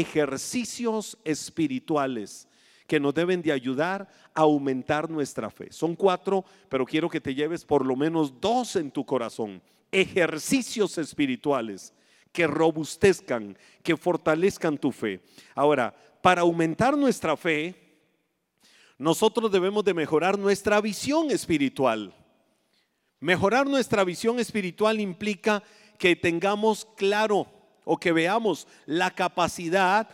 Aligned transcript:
ejercicios 0.00 1.16
espirituales 1.24 2.46
que 2.86 3.00
nos 3.00 3.14
deben 3.14 3.40
de 3.40 3.50
ayudar 3.50 4.08
a 4.34 4.42
aumentar 4.42 5.08
nuestra 5.08 5.50
fe. 5.50 5.72
Son 5.72 5.96
cuatro, 5.96 6.44
pero 6.68 6.84
quiero 6.84 7.08
que 7.08 7.20
te 7.20 7.34
lleves 7.34 7.64
por 7.64 7.84
lo 7.84 7.96
menos 7.96 8.38
dos 8.38 8.76
en 8.76 8.90
tu 8.90 9.06
corazón. 9.06 9.62
Ejercicios 9.90 10.98
espirituales 10.98 11.94
que 12.30 12.46
robustezcan, 12.46 13.56
que 13.82 13.96
fortalezcan 13.96 14.76
tu 14.76 14.92
fe. 14.92 15.22
Ahora, 15.54 15.96
para 16.20 16.42
aumentar 16.42 16.94
nuestra 16.96 17.34
fe, 17.34 17.74
nosotros 18.98 19.50
debemos 19.50 19.82
de 19.82 19.94
mejorar 19.94 20.38
nuestra 20.38 20.78
visión 20.82 21.30
espiritual. 21.30 22.14
Mejorar 23.18 23.66
nuestra 23.66 24.04
visión 24.04 24.38
espiritual 24.38 25.00
implica 25.00 25.62
que 25.98 26.14
tengamos 26.14 26.84
claro 26.96 27.55
o 27.88 27.96
que 27.96 28.12
veamos 28.12 28.66
la 28.84 29.12
capacidad 29.12 30.08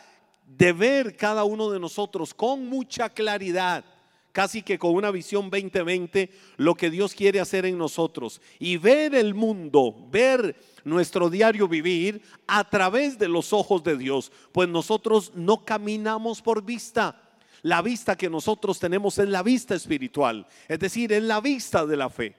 de 0.47 0.73
ver 0.73 1.17
cada 1.17 1.45
uno 1.45 1.71
de 1.71 1.81
nosotros 1.81 2.35
con 2.35 2.69
mucha 2.69 3.09
claridad, 3.09 3.83
casi 4.31 4.63
que 4.63 4.79
con 4.79 4.95
una 4.95 5.11
visión 5.11 5.49
2020, 5.49 6.31
lo 6.59 6.75
que 6.75 6.91
Dios 6.91 7.15
quiere 7.15 7.41
hacer 7.41 7.65
en 7.65 7.79
nosotros 7.79 8.43
y 8.59 8.77
ver 8.77 9.15
el 9.15 9.35
mundo, 9.35 10.07
ver 10.11 10.55
nuestro 10.85 11.31
diario 11.31 11.67
vivir 11.67 12.23
a 12.47 12.69
través 12.69 13.19
de 13.19 13.29
los 13.29 13.55
ojos 13.55 13.83
de 13.83 13.97
Dios, 13.97 14.31
pues 14.53 14.69
nosotros 14.69 15.33
no 15.35 15.65
caminamos 15.65 16.43
por 16.43 16.63
vista. 16.63 17.23
La 17.63 17.81
vista 17.81 18.17
que 18.17 18.29
nosotros 18.29 18.79
tenemos 18.79 19.19
es 19.19 19.29
la 19.29 19.43
vista 19.43 19.75
espiritual, 19.75 20.47
es 20.69 20.79
decir, 20.79 21.11
es 21.13 21.23
la 21.23 21.41
vista 21.41 21.87
de 21.87 21.97
la 21.97 22.11
fe. 22.11 22.37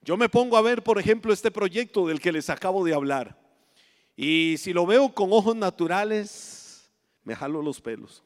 Yo 0.00 0.16
me 0.16 0.28
pongo 0.28 0.56
a 0.56 0.62
ver, 0.62 0.82
por 0.82 0.98
ejemplo, 0.98 1.32
este 1.32 1.52
proyecto 1.52 2.08
del 2.08 2.20
que 2.20 2.32
les 2.32 2.50
acabo 2.50 2.84
de 2.84 2.94
hablar. 2.94 3.41
Y 4.24 4.56
si 4.58 4.72
lo 4.72 4.86
veo 4.86 5.12
con 5.12 5.32
ojos 5.32 5.56
naturales, 5.56 6.88
me 7.24 7.34
jalo 7.34 7.60
los 7.60 7.80
pelos. 7.80 8.22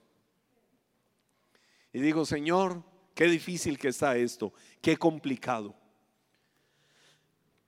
Y 1.91 2.01
digo, 2.01 2.27
Señor, 2.27 2.83
qué 3.15 3.25
difícil 3.25 3.79
que 3.79 3.89
está 3.89 4.15
esto, 4.15 4.53
qué 4.83 4.99
complicado. 4.99 5.75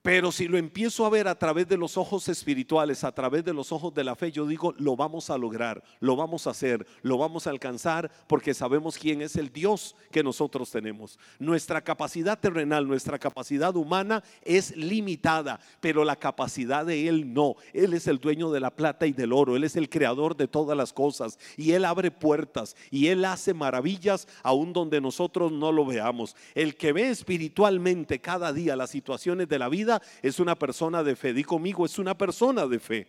Pero 0.01 0.31
si 0.31 0.47
lo 0.47 0.57
empiezo 0.57 1.05
a 1.05 1.09
ver 1.09 1.27
a 1.27 1.37
través 1.37 1.67
de 1.67 1.75
los 1.75 1.97
ojos 1.97 2.29
espirituales, 2.29 3.03
a 3.03 3.11
través 3.11 3.43
de 3.43 3.53
los 3.53 3.73
ojos 3.73 3.93
de 3.93 4.05
la 4.05 4.15
fe, 4.15 4.31
yo 4.31 4.47
digo, 4.47 4.73
lo 4.77 4.95
vamos 4.95 5.29
a 5.29 5.37
lograr, 5.37 5.83
lo 5.99 6.15
vamos 6.15 6.47
a 6.47 6.51
hacer, 6.51 6.87
lo 7.01 7.17
vamos 7.17 7.47
a 7.47 7.49
alcanzar, 7.49 8.09
porque 8.27 8.53
sabemos 8.53 8.97
quién 8.97 9.21
es 9.21 9.35
el 9.35 9.51
Dios 9.51 9.97
que 10.09 10.23
nosotros 10.23 10.71
tenemos. 10.71 11.19
Nuestra 11.37 11.81
capacidad 11.81 12.39
terrenal, 12.39 12.87
nuestra 12.87 13.19
capacidad 13.19 13.75
humana 13.75 14.23
es 14.41 14.73
limitada, 14.77 15.59
pero 15.81 16.05
la 16.05 16.15
capacidad 16.15 16.85
de 16.85 17.09
Él 17.09 17.33
no. 17.33 17.55
Él 17.73 17.93
es 17.93 18.07
el 18.07 18.19
dueño 18.19 18.51
de 18.51 18.61
la 18.61 18.73
plata 18.73 19.05
y 19.05 19.11
del 19.11 19.33
oro, 19.33 19.57
Él 19.57 19.65
es 19.65 19.75
el 19.75 19.89
creador 19.89 20.37
de 20.37 20.47
todas 20.47 20.77
las 20.77 20.93
cosas, 20.93 21.37
y 21.57 21.73
Él 21.73 21.83
abre 21.83 22.09
puertas, 22.09 22.77
y 22.89 23.07
Él 23.07 23.25
hace 23.25 23.53
maravillas 23.53 24.29
aún 24.43 24.71
donde 24.71 25.01
nosotros 25.01 25.51
no 25.51 25.73
lo 25.73 25.85
veamos. 25.85 26.37
El 26.55 26.77
que 26.77 26.93
ve 26.93 27.09
espiritualmente 27.09 28.21
cada 28.21 28.53
día 28.53 28.77
las 28.77 28.91
situaciones 28.91 29.49
de 29.49 29.59
la 29.59 29.67
vida, 29.67 29.88
es 30.21 30.39
una 30.39 30.57
persona 30.57 31.03
de 31.03 31.15
fe. 31.15 31.33
Di 31.33 31.43
conmigo, 31.43 31.85
es 31.85 31.97
una 31.97 32.17
persona 32.17 32.67
de 32.67 32.79
fe. 32.79 33.07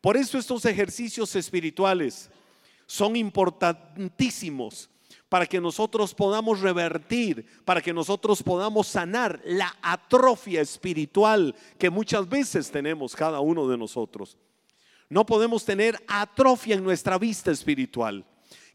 Por 0.00 0.16
eso 0.16 0.38
estos 0.38 0.64
ejercicios 0.64 1.34
espirituales 1.36 2.28
son 2.86 3.16
importantísimos 3.16 4.90
para 5.28 5.46
que 5.46 5.60
nosotros 5.60 6.12
podamos 6.14 6.60
revertir, 6.60 7.46
para 7.64 7.80
que 7.80 7.94
nosotros 7.94 8.42
podamos 8.42 8.86
sanar 8.86 9.40
la 9.44 9.74
atrofia 9.80 10.60
espiritual 10.60 11.54
que 11.78 11.88
muchas 11.88 12.28
veces 12.28 12.70
tenemos 12.70 13.16
cada 13.16 13.40
uno 13.40 13.66
de 13.66 13.78
nosotros. 13.78 14.36
No 15.08 15.24
podemos 15.24 15.64
tener 15.64 15.96
atrofia 16.06 16.74
en 16.74 16.84
nuestra 16.84 17.16
vista 17.16 17.50
espiritual. 17.50 18.26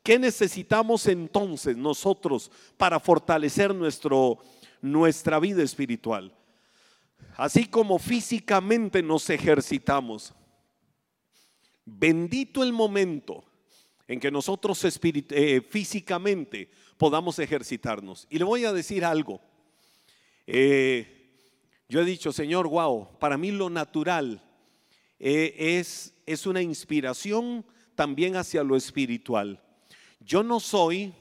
¿Qué 0.02 0.18
necesitamos 0.18 1.06
entonces 1.08 1.76
nosotros 1.76 2.50
para 2.78 3.00
fortalecer 3.00 3.76
nuestro, 3.76 4.40
nuestra 4.82 5.40
vida 5.40 5.62
espiritual? 5.62 6.37
Así 7.36 7.66
como 7.66 8.00
físicamente 8.00 9.02
nos 9.04 9.30
ejercitamos. 9.30 10.34
Bendito 11.86 12.64
el 12.64 12.74
momento 12.74 13.44
en 14.08 14.20
que 14.20 14.32
nosotros 14.32 14.84
eh, 14.84 15.62
físicamente 15.62 16.70
podamos 16.98 17.40
ejercitarnos. 17.40 18.28
Y 18.30 18.38
le 18.38 18.44
voy 18.44 18.66
a 18.66 18.74
decir 18.74 19.06
algo. 19.06 19.42
Eh, 20.46 21.18
yo 21.90 22.02
he 22.02 22.06
dicho, 22.06 22.32
Señor, 22.32 22.68
wow, 22.68 23.18
para 23.20 23.38
mí 23.38 23.52
lo 23.52 23.70
natural 23.70 24.44
eh, 25.20 25.56
es, 25.58 26.14
es 26.26 26.46
una 26.46 26.62
inspiración 26.62 27.66
también 27.96 28.36
hacia 28.36 28.64
lo 28.64 28.76
espiritual. 28.76 29.62
Yo 30.20 30.44
no 30.44 30.60
soy 30.60 31.14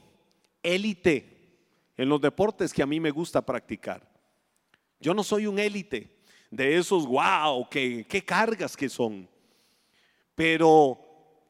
élite 0.62 1.36
en 1.96 2.08
los 2.08 2.20
deportes 2.20 2.72
que 2.72 2.82
a 2.82 2.86
mí 2.86 3.00
me 3.00 3.10
gusta 3.10 3.44
practicar. 3.44 4.15
Yo 5.00 5.14
no 5.14 5.22
soy 5.22 5.46
un 5.46 5.58
élite 5.58 6.16
de 6.50 6.76
esos, 6.76 7.06
wow, 7.06 7.68
qué, 7.70 8.06
qué 8.08 8.24
cargas 8.24 8.76
que 8.76 8.88
son. 8.88 9.28
Pero 10.34 10.98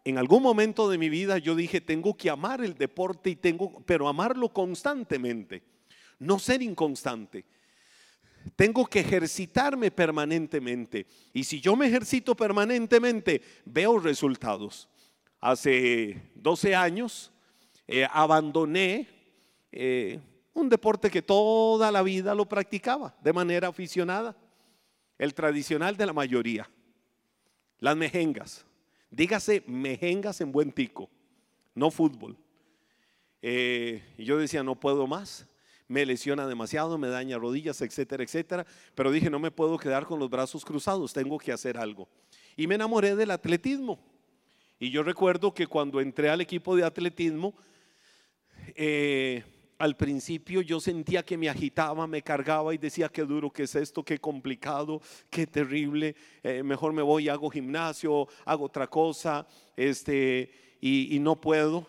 en 0.05 0.19
algún 0.19 0.43
momento 0.43 0.89
de 0.89 0.99
mi 0.99 1.09
vida 1.09 1.39
yo 1.39 1.55
dije, 1.55 1.81
tengo 1.81 2.17
que 2.17 2.31
amar 2.31 2.63
el 2.63 2.75
deporte 2.75 3.31
y 3.31 3.37
tengo, 3.37 3.83
pero 3.85 4.09
amarlo 4.09 4.49
constantemente, 4.49 5.63
no 6.19 6.39
ser 6.39 6.63
inconstante. 6.63 7.45
Tengo 8.55 8.87
que 8.87 9.01
ejercitarme 9.01 9.91
permanentemente. 9.91 11.07
Y 11.33 11.43
si 11.43 11.61
yo 11.61 11.75
me 11.75 11.89
ejercito 11.89 12.37
permanentemente, 12.37 13.43
veo 13.65 13.99
resultados. 13.99 14.89
Hace 15.41 16.31
12 16.37 16.75
años 16.77 17.33
eh, 17.89 18.07
abandoné 18.09 19.09
eh, 19.73 20.21
un 20.57 20.71
deporte 20.71 21.11
que 21.11 21.21
toda 21.21 21.93
la 21.93 22.03
vida 22.03 22.35
lo 22.35 22.49
practicaba 22.49 23.15
de 23.23 23.33
manera 23.33 23.69
aficionada. 23.69 24.35
El 25.19 25.35
tradicional 25.35 25.97
de 25.97 26.07
la 26.07 26.15
mayoría. 26.15 26.69
Las 27.79 27.95
mejengas. 27.95 28.65
Dígase 29.11 29.63
mejengas 29.67 30.41
en 30.41 30.53
buen 30.53 30.73
tico, 30.73 31.11
no 31.75 31.91
fútbol. 31.91 32.39
Eh, 33.43 34.03
y 34.17 34.25
yo 34.25 34.39
decía, 34.39 34.63
no 34.63 34.81
puedo 34.81 35.07
más. 35.07 35.47
Me 35.89 36.07
lesiona 36.07 36.47
demasiado, 36.47 36.97
me 36.97 37.09
daña 37.09 37.39
rodillas, 37.39 37.83
etcétera, 37.83 38.25
etcétera. 38.25 38.67
Pero 38.95 39.13
dije, 39.13 39.29
no 39.29 39.39
me 39.39 39.51
puedo 39.51 39.77
quedar 39.77 40.07
con 40.07 40.19
los 40.19 40.31
brazos 40.31 40.65
cruzados, 40.65 41.13
tengo 41.13 41.39
que 41.39 41.53
hacer 41.53 41.77
algo. 41.77 42.09
Y 42.57 42.67
me 42.67 42.77
enamoré 42.77 43.15
del 43.15 43.31
atletismo. 43.31 43.99
Y 44.79 44.91
yo 44.91 45.03
recuerdo 45.03 45.53
que 45.53 45.67
cuando 45.67 46.01
entré 46.01 46.31
al 46.31 46.41
equipo 46.41 46.75
de 46.75 46.85
atletismo, 46.85 47.55
eh, 48.75 49.45
al 49.79 49.97
principio 49.97 50.63
yo 50.63 50.81
sentía 50.81 51.23
que 51.23 51.37
me 51.37 51.49
agitaba, 51.49 52.07
me 52.07 52.23
cargaba 52.23 52.75
y 52.75 52.79
decía 52.79 53.09
qué 53.09 53.23
duro 53.23 53.51
que 53.51 53.65
es 53.65 53.75
esto, 53.75 54.03
qué 54.03 54.19
complicado, 54.19 55.01
qué 55.31 55.47
terrible. 55.47 56.17
Eh, 56.43 56.63
mejor 56.63 56.93
me 56.93 57.03
voy, 57.03 57.29
hago 57.29 57.51
gimnasio, 57.51 58.27
hago 58.45 58.65
otra 58.65 58.87
cosa, 58.87 59.47
este, 59.77 60.51
y, 60.81 61.19
no 61.21 61.41
puedo. 61.41 61.87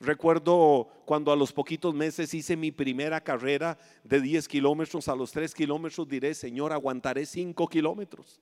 Recuerdo 0.00 0.88
cuando 1.04 1.32
a 1.32 1.36
los 1.36 1.52
poquitos 1.52 1.94
meses 1.94 2.32
hice 2.34 2.56
mi 2.56 2.70
primera 2.72 3.20
carrera 3.20 3.78
de 4.02 4.20
10 4.20 4.48
kilómetros, 4.48 5.08
a 5.08 5.16
los 5.16 5.30
3 5.32 5.54
kilómetros 5.54 6.08
diré, 6.08 6.34
Señor, 6.34 6.72
aguantaré 6.72 7.26
5 7.26 7.68
kilómetros. 7.68 8.40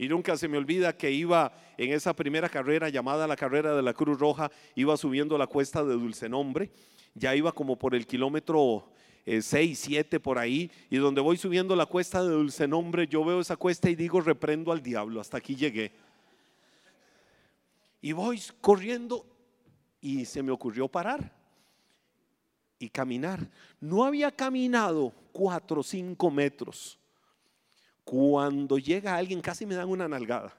Y 0.00 0.08
nunca 0.08 0.36
se 0.36 0.46
me 0.46 0.58
olvida 0.58 0.96
que 0.96 1.10
iba 1.10 1.52
en 1.76 1.92
esa 1.92 2.14
primera 2.14 2.48
carrera 2.48 2.88
llamada 2.88 3.26
la 3.26 3.34
carrera 3.36 3.74
de 3.74 3.82
la 3.82 3.92
Cruz 3.92 4.18
Roja, 4.18 4.50
iba 4.76 4.96
subiendo 4.96 5.36
la 5.36 5.48
cuesta 5.48 5.82
de 5.82 5.94
Dulce 5.94 6.28
Nombre 6.28 6.70
ya 7.18 7.34
iba 7.34 7.52
como 7.52 7.76
por 7.76 7.94
el 7.94 8.06
kilómetro 8.06 8.88
6, 9.26 9.54
eh, 9.54 9.74
7 9.74 10.20
por 10.20 10.38
ahí, 10.38 10.70
y 10.88 10.96
donde 10.96 11.20
voy 11.20 11.36
subiendo 11.36 11.76
la 11.76 11.86
cuesta 11.86 12.22
de 12.22 12.30
Dulce 12.30 12.66
Nombre, 12.66 13.06
yo 13.06 13.24
veo 13.24 13.40
esa 13.40 13.56
cuesta 13.56 13.90
y 13.90 13.94
digo, 13.94 14.20
reprendo 14.20 14.72
al 14.72 14.82
diablo, 14.82 15.20
hasta 15.20 15.36
aquí 15.36 15.54
llegué. 15.54 15.92
Y 18.00 18.12
voy 18.12 18.40
corriendo 18.60 19.26
y 20.00 20.24
se 20.24 20.42
me 20.42 20.52
ocurrió 20.52 20.88
parar 20.88 21.32
y 22.78 22.88
caminar. 22.88 23.50
No 23.80 24.04
había 24.04 24.30
caminado 24.30 25.12
4 25.32 25.80
o 25.80 25.82
5 25.82 26.30
metros. 26.30 26.98
Cuando 28.04 28.78
llega 28.78 29.16
alguien 29.16 29.40
casi 29.40 29.66
me 29.66 29.74
dan 29.74 29.88
una 29.88 30.08
nalgada. 30.08 30.56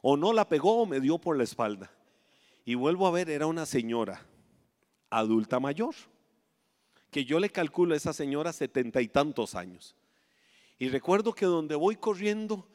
O 0.00 0.16
no 0.16 0.32
la 0.32 0.48
pegó 0.48 0.82
o 0.82 0.86
me 0.86 1.00
dio 1.00 1.18
por 1.18 1.36
la 1.36 1.44
espalda. 1.44 1.90
Y 2.64 2.74
vuelvo 2.74 3.06
a 3.08 3.10
ver, 3.10 3.28
era 3.28 3.46
una 3.46 3.66
señora 3.66 4.24
adulta 5.12 5.60
mayor, 5.60 5.94
que 7.10 7.24
yo 7.24 7.38
le 7.38 7.50
calculo 7.50 7.94
a 7.94 7.96
esa 7.96 8.12
señora 8.12 8.52
setenta 8.52 9.00
y 9.00 9.08
tantos 9.08 9.54
años. 9.54 9.94
Y 10.78 10.88
recuerdo 10.88 11.34
que 11.34 11.46
donde 11.46 11.74
voy 11.74 11.96
corriendo, 11.96 12.66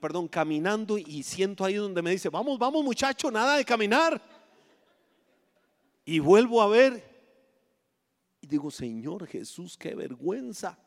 perdón, 0.00 0.28
caminando 0.28 0.96
y 0.96 1.22
siento 1.22 1.64
ahí 1.64 1.74
donde 1.74 2.00
me 2.00 2.12
dice, 2.12 2.28
vamos, 2.28 2.58
vamos 2.58 2.84
muchacho, 2.84 3.30
nada 3.30 3.56
de 3.56 3.64
caminar. 3.64 4.22
Y 6.04 6.20
vuelvo 6.20 6.62
a 6.62 6.68
ver 6.68 7.16
y 8.40 8.46
digo, 8.46 8.70
Señor 8.70 9.26
Jesús, 9.26 9.76
qué 9.76 9.94
vergüenza. 9.94 10.78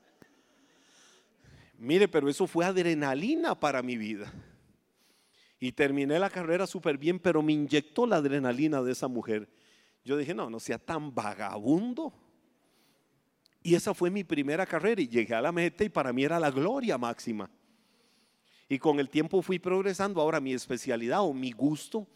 Mire, 1.78 2.08
pero 2.08 2.30
eso 2.30 2.48
fue 2.48 2.66
adrenalina 2.66 3.60
para 3.60 3.82
mi 3.82 3.98
vida. 3.98 4.32
Y 5.60 5.74
terminé 5.74 6.18
la 6.20 6.30
carrera 6.30 6.66
súper 6.66 6.98
bien, 6.98 7.20
pero 7.20 7.42
me 7.42 7.52
inyectó 7.52 8.08
la 8.08 8.18
adrenalina 8.18 8.82
de 8.82 8.94
esa 8.94 9.10
mujer. 9.10 9.50
Yo 10.10 10.18
dije, 10.18 10.34
no, 10.34 10.50
no 10.50 10.60
sea 10.60 10.80
tan 10.80 11.14
vagabundo. 11.14 12.12
Y 13.62 13.76
esa 13.76 13.94
fue 13.94 14.10
mi 14.10 14.24
primera 14.24 14.66
carrera 14.66 15.00
y 15.00 15.08
llegué 15.08 15.36
a 15.36 15.42
la 15.42 15.52
meta 15.52 15.84
y 15.84 15.90
para 15.90 16.12
mí 16.12 16.24
era 16.24 16.40
la 16.40 16.50
gloria 16.50 16.98
máxima. 16.98 17.48
Y 18.68 18.80
con 18.80 19.00
el 19.00 19.08
tiempo 19.08 19.40
fui 19.44 19.60
progresando. 19.60 20.20
Ahora 20.20 20.40
mi 20.40 20.52
especialidad 20.52 21.22
o 21.22 21.32
mi 21.32 21.52
gusto 21.52 22.08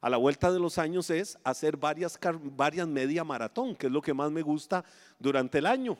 a 0.00 0.08
la 0.08 0.16
vuelta 0.16 0.50
de 0.50 0.58
los 0.58 0.78
años 0.78 1.10
es 1.10 1.36
hacer 1.44 1.76
varias, 1.76 2.18
varias 2.56 2.88
media 2.88 3.22
maratón, 3.22 3.76
que 3.76 3.88
es 3.88 3.92
lo 3.92 4.00
que 4.00 4.14
más 4.14 4.32
me 4.32 4.40
gusta 4.40 4.82
durante 5.18 5.58
el 5.58 5.66
año. 5.66 5.98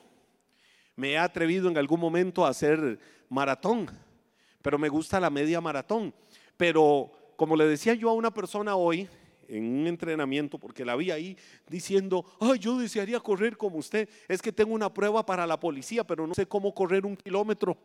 Me 0.95 1.11
he 1.11 1.17
atrevido 1.19 1.69
en 1.69 1.77
algún 1.77 1.99
momento 1.99 2.47
a 2.47 2.49
hacer 2.49 2.99
maratón, 3.29 3.91
pero 4.63 4.79
me 4.79 4.89
gusta 4.89 5.19
la 5.19 5.29
media 5.29 5.61
maratón. 5.61 6.15
Pero 6.57 7.11
como 7.35 7.55
le 7.55 7.67
decía 7.67 7.93
yo 7.93 8.09
a 8.09 8.13
una 8.13 8.33
persona 8.33 8.75
hoy, 8.75 9.07
en 9.47 9.63
un 9.63 9.87
entrenamiento, 9.87 10.57
porque 10.57 10.85
la 10.85 10.95
vi 10.95 11.11
ahí 11.11 11.37
diciendo, 11.67 12.25
ay, 12.39 12.59
yo 12.59 12.77
desearía 12.77 13.19
correr 13.19 13.57
como 13.57 13.77
usted, 13.77 14.09
es 14.27 14.41
que 14.41 14.51
tengo 14.51 14.73
una 14.73 14.93
prueba 14.93 15.25
para 15.25 15.47
la 15.47 15.59
policía, 15.59 16.05
pero 16.05 16.27
no 16.27 16.33
sé 16.33 16.45
cómo 16.47 16.73
correr 16.73 17.05
un 17.05 17.15
kilómetro. 17.15 17.77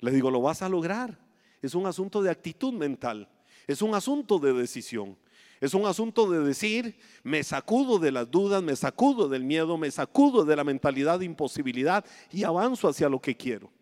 Le 0.00 0.10
digo, 0.10 0.30
lo 0.30 0.42
vas 0.42 0.62
a 0.62 0.68
lograr. 0.68 1.18
Es 1.62 1.74
un 1.74 1.86
asunto 1.86 2.22
de 2.22 2.30
actitud 2.30 2.72
mental, 2.72 3.28
es 3.66 3.82
un 3.82 3.94
asunto 3.94 4.38
de 4.38 4.52
decisión. 4.52 5.16
Es 5.58 5.72
un 5.72 5.86
asunto 5.86 6.30
de 6.30 6.40
decir, 6.40 6.98
me 7.22 7.42
sacudo 7.42 7.98
de 7.98 8.12
las 8.12 8.30
dudas, 8.30 8.62
me 8.62 8.76
sacudo 8.76 9.26
del 9.28 9.42
miedo, 9.42 9.78
me 9.78 9.90
sacudo 9.90 10.44
de 10.44 10.54
la 10.54 10.64
mentalidad 10.64 11.18
de 11.18 11.24
imposibilidad 11.24 12.04
y 12.30 12.44
avanzo 12.44 12.88
hacia 12.88 13.08
lo 13.08 13.20
que 13.20 13.36
quiero. 13.38 13.72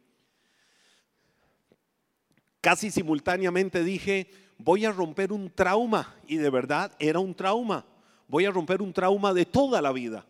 Casi 2.60 2.90
simultáneamente 2.90 3.82
dije, 3.82 4.30
voy 4.58 4.84
a 4.84 4.92
romper 4.92 5.32
un 5.32 5.50
trauma 5.50 6.14
y 6.26 6.36
de 6.36 6.50
verdad 6.50 6.92
era 6.98 7.18
un 7.18 7.34
trauma. 7.34 7.84
Voy 8.28 8.44
a 8.46 8.50
romper 8.50 8.80
un 8.82 8.92
trauma 8.92 9.32
de 9.32 9.44
toda 9.44 9.82
la 9.82 9.92
vida 9.92 10.24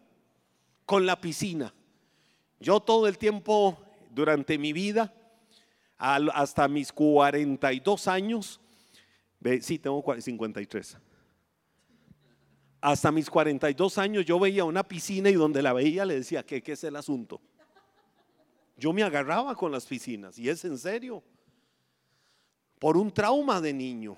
con 0.84 1.06
la 1.06 1.20
piscina. 1.20 1.72
Yo 2.60 2.80
todo 2.80 3.06
el 3.06 3.18
tiempo 3.18 3.78
durante 4.10 4.58
mi 4.58 4.72
vida, 4.72 5.12
hasta 5.98 6.68
mis 6.68 6.92
42 6.92 8.08
años, 8.08 8.60
sí, 9.60 9.78
tengo 9.78 10.02
53. 10.18 10.98
Hasta 12.80 13.12
mis 13.12 13.30
42 13.30 13.98
años 13.98 14.26
yo 14.26 14.38
veía 14.38 14.64
una 14.64 14.82
piscina 14.82 15.30
y 15.30 15.34
donde 15.34 15.62
la 15.62 15.72
veía 15.72 16.04
le 16.04 16.16
decía, 16.16 16.44
¿qué, 16.44 16.62
qué 16.62 16.72
es 16.72 16.84
el 16.84 16.96
asunto? 16.96 17.40
Yo 18.76 18.92
me 18.92 19.02
agarraba 19.02 19.54
con 19.54 19.72
las 19.72 19.86
piscinas 19.86 20.38
y 20.38 20.48
es 20.48 20.64
en 20.64 20.76
serio, 20.76 21.22
por 22.84 22.98
un 22.98 23.10
trauma 23.10 23.62
de 23.62 23.72
niño. 23.72 24.14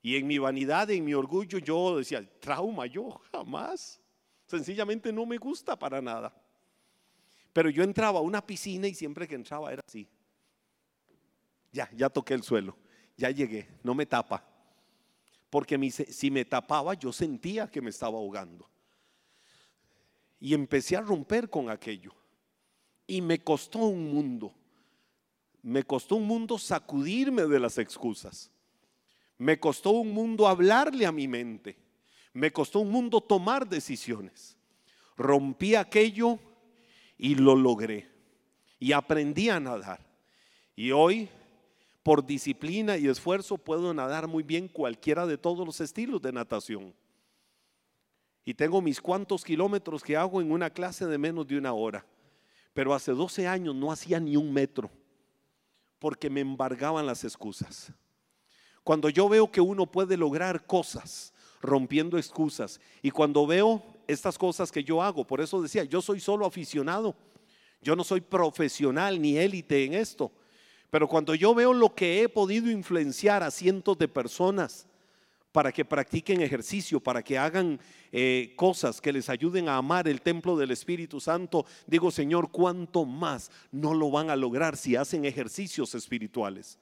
Y 0.00 0.16
en 0.16 0.26
mi 0.26 0.38
vanidad, 0.38 0.88
en 0.90 1.04
mi 1.04 1.12
orgullo, 1.12 1.58
yo 1.58 1.98
decía, 1.98 2.26
trauma, 2.40 2.86
yo 2.86 3.20
jamás. 3.30 4.00
Sencillamente 4.46 5.12
no 5.12 5.26
me 5.26 5.36
gusta 5.36 5.78
para 5.78 6.00
nada. 6.00 6.34
Pero 7.52 7.68
yo 7.68 7.82
entraba 7.82 8.20
a 8.20 8.22
una 8.22 8.40
piscina 8.40 8.88
y 8.88 8.94
siempre 8.94 9.28
que 9.28 9.34
entraba 9.34 9.70
era 9.70 9.82
así. 9.86 10.08
Ya, 11.72 11.90
ya 11.94 12.08
toqué 12.08 12.32
el 12.32 12.42
suelo, 12.42 12.74
ya 13.18 13.28
llegué, 13.28 13.68
no 13.82 13.94
me 13.94 14.06
tapa. 14.06 14.42
Porque 15.50 15.76
si 15.90 16.30
me 16.30 16.46
tapaba 16.46 16.94
yo 16.94 17.12
sentía 17.12 17.70
que 17.70 17.82
me 17.82 17.90
estaba 17.90 18.16
ahogando. 18.16 18.66
Y 20.40 20.54
empecé 20.54 20.96
a 20.96 21.02
romper 21.02 21.50
con 21.50 21.68
aquello. 21.68 22.14
Y 23.06 23.20
me 23.20 23.44
costó 23.44 23.80
un 23.80 24.10
mundo. 24.10 24.54
Me 25.64 25.82
costó 25.82 26.16
un 26.16 26.26
mundo 26.26 26.58
sacudirme 26.58 27.46
de 27.46 27.58
las 27.58 27.78
excusas. 27.78 28.50
Me 29.38 29.58
costó 29.58 29.92
un 29.92 30.12
mundo 30.12 30.46
hablarle 30.46 31.06
a 31.06 31.10
mi 31.10 31.26
mente. 31.26 31.78
Me 32.34 32.52
costó 32.52 32.80
un 32.80 32.90
mundo 32.90 33.22
tomar 33.22 33.66
decisiones. 33.66 34.58
Rompí 35.16 35.74
aquello 35.74 36.38
y 37.16 37.36
lo 37.36 37.56
logré. 37.56 38.06
Y 38.78 38.92
aprendí 38.92 39.48
a 39.48 39.58
nadar. 39.58 40.04
Y 40.76 40.90
hoy, 40.90 41.30
por 42.02 42.26
disciplina 42.26 42.98
y 42.98 43.08
esfuerzo, 43.08 43.56
puedo 43.56 43.94
nadar 43.94 44.28
muy 44.28 44.42
bien 44.42 44.68
cualquiera 44.68 45.26
de 45.26 45.38
todos 45.38 45.66
los 45.66 45.80
estilos 45.80 46.20
de 46.20 46.32
natación. 46.32 46.94
Y 48.44 48.52
tengo 48.52 48.82
mis 48.82 49.00
cuantos 49.00 49.42
kilómetros 49.42 50.02
que 50.02 50.14
hago 50.14 50.42
en 50.42 50.52
una 50.52 50.68
clase 50.68 51.06
de 51.06 51.16
menos 51.16 51.46
de 51.46 51.56
una 51.56 51.72
hora. 51.72 52.04
Pero 52.74 52.92
hace 52.92 53.12
12 53.12 53.48
años 53.48 53.74
no 53.74 53.90
hacía 53.90 54.20
ni 54.20 54.36
un 54.36 54.52
metro 54.52 54.90
porque 56.04 56.28
me 56.28 56.42
embargaban 56.42 57.06
las 57.06 57.24
excusas. 57.24 57.90
Cuando 58.82 59.08
yo 59.08 59.26
veo 59.26 59.50
que 59.50 59.62
uno 59.62 59.90
puede 59.90 60.18
lograr 60.18 60.66
cosas 60.66 61.32
rompiendo 61.62 62.18
excusas 62.18 62.78
y 63.00 63.10
cuando 63.10 63.46
veo 63.46 63.82
estas 64.06 64.36
cosas 64.36 64.70
que 64.70 64.84
yo 64.84 65.02
hago, 65.02 65.26
por 65.26 65.40
eso 65.40 65.62
decía, 65.62 65.82
yo 65.84 66.02
soy 66.02 66.20
solo 66.20 66.44
aficionado, 66.44 67.16
yo 67.80 67.96
no 67.96 68.04
soy 68.04 68.20
profesional 68.20 69.18
ni 69.18 69.38
élite 69.38 69.82
en 69.86 69.94
esto, 69.94 70.30
pero 70.90 71.08
cuando 71.08 71.34
yo 71.34 71.54
veo 71.54 71.72
lo 71.72 71.94
que 71.94 72.20
he 72.20 72.28
podido 72.28 72.70
influenciar 72.70 73.42
a 73.42 73.50
cientos 73.50 73.96
de 73.96 74.06
personas 74.06 74.86
para 75.54 75.70
que 75.70 75.86
practiquen 75.86 76.42
ejercicio, 76.42 76.98
para 76.98 77.22
que 77.22 77.38
hagan 77.38 77.80
eh, 78.10 78.52
cosas 78.56 79.00
que 79.00 79.12
les 79.14 79.30
ayuden 79.30 79.70
a 79.70 79.76
amar 79.76 80.08
el 80.08 80.20
templo 80.20 80.56
del 80.58 80.72
Espíritu 80.72 81.20
Santo, 81.20 81.64
digo, 81.86 82.10
Señor, 82.10 82.50
¿cuánto 82.50 83.06
más 83.06 83.50
no 83.70 83.94
lo 83.94 84.10
van 84.10 84.28
a 84.28 84.36
lograr 84.36 84.76
si 84.76 84.96
hacen 84.96 85.24
ejercicios 85.24 85.94
espirituales? 85.94 86.78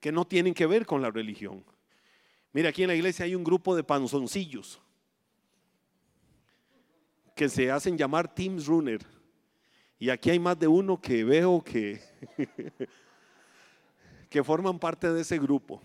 que 0.00 0.12
no 0.12 0.24
tienen 0.24 0.54
que 0.54 0.66
ver 0.66 0.86
con 0.86 1.02
la 1.02 1.10
religión. 1.10 1.64
Mira, 2.52 2.68
aquí 2.68 2.82
en 2.82 2.88
la 2.88 2.94
iglesia 2.94 3.24
hay 3.24 3.34
un 3.34 3.44
grupo 3.44 3.74
de 3.74 3.84
panzoncillos 3.84 4.80
que 7.34 7.48
se 7.48 7.70
hacen 7.70 7.98
llamar 7.98 8.32
Teams 8.32 8.66
Runner. 8.66 9.00
Y 9.98 10.10
aquí 10.10 10.30
hay 10.30 10.38
más 10.38 10.58
de 10.58 10.68
uno 10.68 11.00
que 11.00 11.24
veo 11.24 11.60
que, 11.60 12.00
que 14.30 14.44
forman 14.44 14.78
parte 14.78 15.12
de 15.12 15.22
ese 15.22 15.38
grupo. 15.38 15.82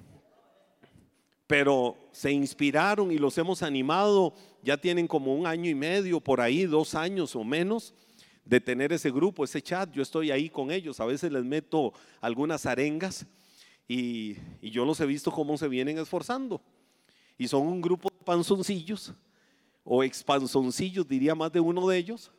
Pero 1.52 1.98
se 2.14 2.32
inspiraron 2.32 3.12
y 3.12 3.18
los 3.18 3.38
hemos 3.38 3.62
animado, 3.62 4.34
ya 4.64 4.78
tienen 4.78 5.06
como 5.06 5.36
un 5.36 5.46
año 5.46 5.70
y 5.70 5.76
medio, 5.76 6.22
por 6.22 6.40
ahí, 6.40 6.66
dos 6.66 6.96
años 6.96 7.36
o 7.36 7.44
menos, 7.44 7.94
de 8.46 8.62
tener 8.62 8.94
ese 8.94 9.12
grupo, 9.12 9.44
ese 9.44 9.62
chat. 9.62 9.92
Yo 9.92 10.02
estoy 10.02 10.32
ahí 10.32 10.50
con 10.50 10.72
ellos, 10.72 11.02
a 11.02 11.06
veces 11.06 11.30
les 11.30 11.44
meto 11.44 11.92
algunas 12.22 12.66
arengas 12.66 13.26
y, 13.86 14.38
yo 14.62 14.86
los 14.86 15.02
he 15.02 15.06
visto 15.06 15.30
cómo 15.30 15.58
se 15.58 15.68
vienen 15.68 15.98
esforzando. 15.98 16.62
Y 17.38 17.50
son 17.50 17.68
un 17.68 17.82
grupo 17.82 18.10
de 18.10 18.24
panzoncillos, 18.24 19.14
o 19.84 20.06
expanzoncillos, 20.06 21.06
diría 21.06 21.36
más 21.36 21.52
de 21.52 21.60
uno 21.60 21.86
de 21.86 21.98
ellos, 21.98 22.32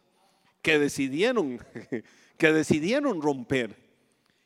que 0.62 0.78
decidieron, 0.78 1.58
que 2.38 2.50
decidieron 2.50 3.20
romper 3.20 3.76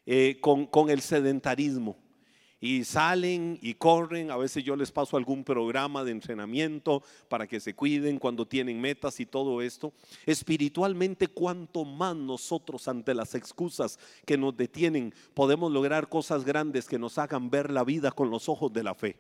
eh, 0.07 0.39
con, 0.41 0.67
con 0.67 0.91
el 0.91 1.03
sedentarismo 1.03 1.97
y 2.61 2.85
salen 2.85 3.59
y 3.61 3.75
corren. 3.75 4.31
A 4.31 4.37
veces 4.37 4.65
yo 4.65 4.77
les 4.77 4.91
paso 4.91 5.17
algún 5.17 5.45
programa 5.45 6.05
de 6.05 6.13
entrenamiento 6.13 7.03
para 7.29 7.47
que 7.47 7.61
se 7.61 7.75
cuiden 7.75 8.19
cuando 8.19 8.47
tienen 8.47 8.81
metas 8.81 9.21
y 9.21 9.27
todo 9.27 9.61
esto. 9.63 9.93
Espiritualmente, 10.25 11.29
cuanto 11.29 11.85
más 11.85 12.17
nosotros 12.17 12.89
ante 12.89 13.15
las 13.15 13.35
excusas 13.35 13.99
que 14.25 14.39
nos 14.39 14.57
detienen 14.57 15.15
podemos 15.35 15.71
lograr 15.71 16.09
cosas 16.09 16.45
grandes 16.45 16.87
que 16.87 16.99
nos 16.99 17.19
hagan 17.19 17.51
ver 17.51 17.71
la 17.71 17.85
vida 17.85 18.11
con 18.11 18.31
los 18.31 18.49
ojos 18.49 18.73
de 18.73 18.83
la 18.83 18.95
fe. 18.95 19.19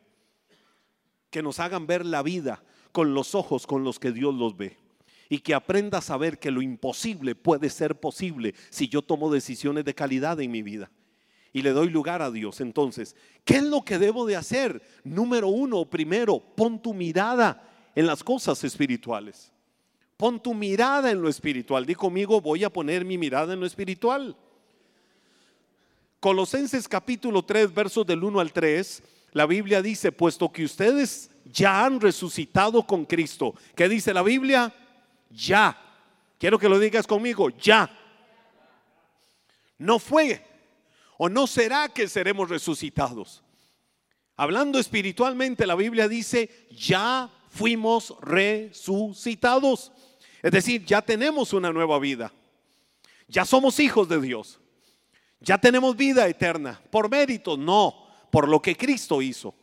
Que 1.31 1.43
nos 1.43 1.61
hagan 1.61 1.87
ver 1.87 2.07
la 2.07 2.23
vida 2.23 2.63
con 2.93 3.13
los 3.13 3.35
ojos 3.35 3.67
con 3.67 3.85
los 3.85 3.99
que 3.99 4.13
Dios 4.13 4.35
los 4.35 4.57
ve 4.57 4.79
y 5.29 5.41
que 5.41 5.55
aprenda 5.55 5.99
a 5.99 6.03
saber 6.03 6.39
que 6.39 6.53
lo 6.53 6.63
imposible 6.63 7.35
puede 7.35 7.69
ser 7.69 7.99
posible 7.99 8.55
si 8.71 8.89
yo 8.89 9.03
tomo 9.03 9.31
decisiones 9.31 9.85
de 9.85 9.93
calidad 9.93 10.41
en 10.41 10.53
mi 10.53 10.63
vida 10.63 10.91
y 11.53 11.63
le 11.63 11.71
doy 11.71 11.91
lugar 11.91 12.23
a 12.23 12.31
Dios. 12.31 12.61
Entonces, 12.61 13.17
¿qué 13.45 13.57
es 13.57 13.63
lo 13.63 13.83
que 13.83 13.99
debo 13.99 14.27
de 14.27 14.37
hacer? 14.37 14.83
Número 15.05 15.49
uno, 15.49 15.85
primero, 15.85 16.39
pon 16.39 16.81
tu 16.81 16.93
mirada 16.93 17.63
en 17.95 18.07
las 18.07 18.23
cosas 18.23 18.63
espirituales. 18.65 19.53
Pon 20.17 20.43
tu 20.43 20.55
mirada 20.55 21.11
en 21.11 21.21
lo 21.21 21.29
espiritual. 21.29 21.85
Di 21.85 21.95
conmigo, 21.95 22.41
voy 22.41 22.65
a 22.65 22.71
poner 22.71 23.05
mi 23.05 23.19
mirada 23.19 23.53
en 23.53 23.61
lo 23.61 23.67
espiritual. 23.67 24.37
Colosenses 26.21 26.89
capítulo 26.89 27.45
3, 27.45 27.73
versos 27.73 28.07
del 28.07 28.25
1 28.25 28.41
al 28.41 28.53
3, 28.53 29.03
la 29.33 29.45
Biblia 29.45 29.83
dice, 29.83 30.13
puesto 30.13 30.51
que 30.51 30.65
ustedes 30.65 31.31
ya 31.45 31.85
han 31.85 32.01
resucitado 32.01 32.87
con 32.87 33.05
Cristo. 33.05 33.55
¿Qué 33.75 33.89
dice 33.89 34.15
la 34.15 34.23
Biblia? 34.23 34.75
Ya. 35.31 35.79
Quiero 36.39 36.59
que 36.59 36.69
lo 36.69 36.79
digas 36.79 37.07
conmigo, 37.07 37.51
ya. 37.51 37.91
No 39.79 39.99
fue 39.99 40.43
¿O 41.19 41.29
no 41.29 41.47
será 41.47 41.89
que 41.89 42.09
seremos 42.09 42.49
resucitados? 42.49 43.43
Hablando 44.37 44.79
espiritualmente, 44.79 45.67
la 45.67 45.75
Biblia 45.75 46.09
dice, 46.09 46.69
ya 46.71 47.31
fuimos 47.49 48.15
resucitados. 48.21 49.93
Es 50.43 50.53
decir, 50.53 50.85
ya 50.85 51.01
tenemos 51.01 51.53
una 51.55 51.73
nueva 51.73 51.99
vida. 51.99 52.33
Ya 53.29 53.45
somos 53.45 53.81
hijos 53.81 54.09
de 54.09 54.21
Dios. 54.21 54.61
Ya 55.41 55.59
tenemos 55.59 55.97
vida 55.97 56.29
eterna. 56.29 56.81
¿Por 56.91 57.11
mérito? 57.11 57.57
No, 57.57 58.07
por 58.31 58.49
lo 58.49 58.61
que 58.61 58.77
Cristo 58.77 59.23
hizo. 59.23 59.55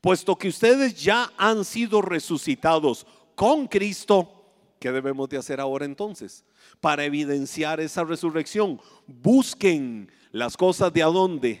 Puesto 0.00 0.36
que 0.36 0.48
ustedes 0.48 1.00
ya 1.00 1.32
han 1.36 1.64
sido 1.64 2.02
resucitados 2.02 3.06
con 3.36 3.68
Cristo, 3.68 4.41
¿qué 4.82 4.90
debemos 4.90 5.28
de 5.28 5.38
hacer 5.38 5.60
ahora 5.60 5.84
entonces? 5.84 6.44
Para 6.80 7.04
evidenciar 7.04 7.80
esa 7.80 8.02
resurrección, 8.02 8.80
busquen 9.06 10.10
las 10.32 10.56
cosas 10.56 10.92
de 10.92 11.04
adónde. 11.04 11.60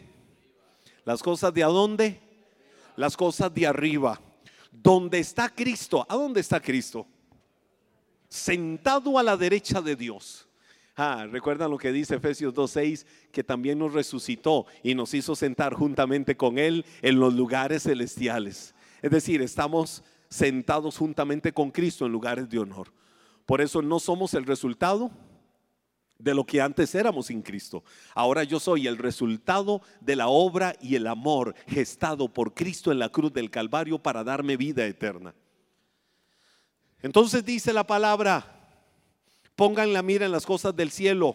Las 1.04 1.22
cosas 1.22 1.54
de 1.54 1.62
adónde. 1.62 2.20
Las 2.96 3.16
cosas 3.16 3.54
de 3.54 3.64
arriba. 3.64 4.20
Donde 4.72 5.20
está 5.20 5.48
Cristo. 5.48 6.04
¿A 6.08 6.16
dónde 6.16 6.40
está 6.40 6.60
Cristo? 6.60 7.06
Sentado 8.28 9.16
a 9.16 9.22
la 9.22 9.36
derecha 9.36 9.80
de 9.80 9.94
Dios. 9.94 10.48
Ah, 10.96 11.28
recuerdan 11.30 11.70
lo 11.70 11.78
que 11.78 11.92
dice 11.92 12.16
Efesios 12.16 12.52
2.6, 12.52 13.06
que 13.30 13.44
también 13.44 13.78
nos 13.78 13.92
resucitó 13.92 14.66
y 14.82 14.96
nos 14.96 15.14
hizo 15.14 15.36
sentar 15.36 15.74
juntamente 15.74 16.36
con 16.36 16.58
Él 16.58 16.84
en 17.02 17.20
los 17.20 17.32
lugares 17.34 17.84
celestiales. 17.84 18.74
Es 19.00 19.12
decir, 19.12 19.42
estamos 19.42 20.02
sentados 20.28 20.98
juntamente 20.98 21.52
con 21.52 21.70
Cristo 21.70 22.04
en 22.04 22.12
lugares 22.12 22.48
de 22.50 22.58
honor. 22.58 22.88
Por 23.46 23.60
eso 23.60 23.82
no 23.82 23.98
somos 23.98 24.34
el 24.34 24.46
resultado 24.46 25.10
de 26.22 26.34
lo 26.34 26.44
que 26.44 26.60
antes 26.60 26.94
éramos 26.94 27.26
sin 27.26 27.42
Cristo. 27.42 27.82
Ahora 28.14 28.44
yo 28.44 28.60
soy 28.60 28.86
el 28.86 28.96
resultado 28.96 29.82
de 30.00 30.16
la 30.16 30.28
obra 30.28 30.76
y 30.80 30.94
el 30.94 31.08
amor 31.08 31.54
gestado 31.66 32.28
por 32.28 32.54
Cristo 32.54 32.92
en 32.92 33.00
la 33.00 33.08
cruz 33.08 33.32
del 33.32 33.50
Calvario 33.50 33.98
para 33.98 34.22
darme 34.22 34.56
vida 34.56 34.86
eterna. 34.86 35.34
Entonces 37.02 37.44
dice 37.44 37.72
la 37.72 37.84
palabra, 37.84 38.46
pongan 39.56 39.92
la 39.92 40.02
mira 40.02 40.24
en 40.24 40.32
las 40.32 40.46
cosas 40.46 40.74
del 40.76 40.92
cielo, 40.92 41.34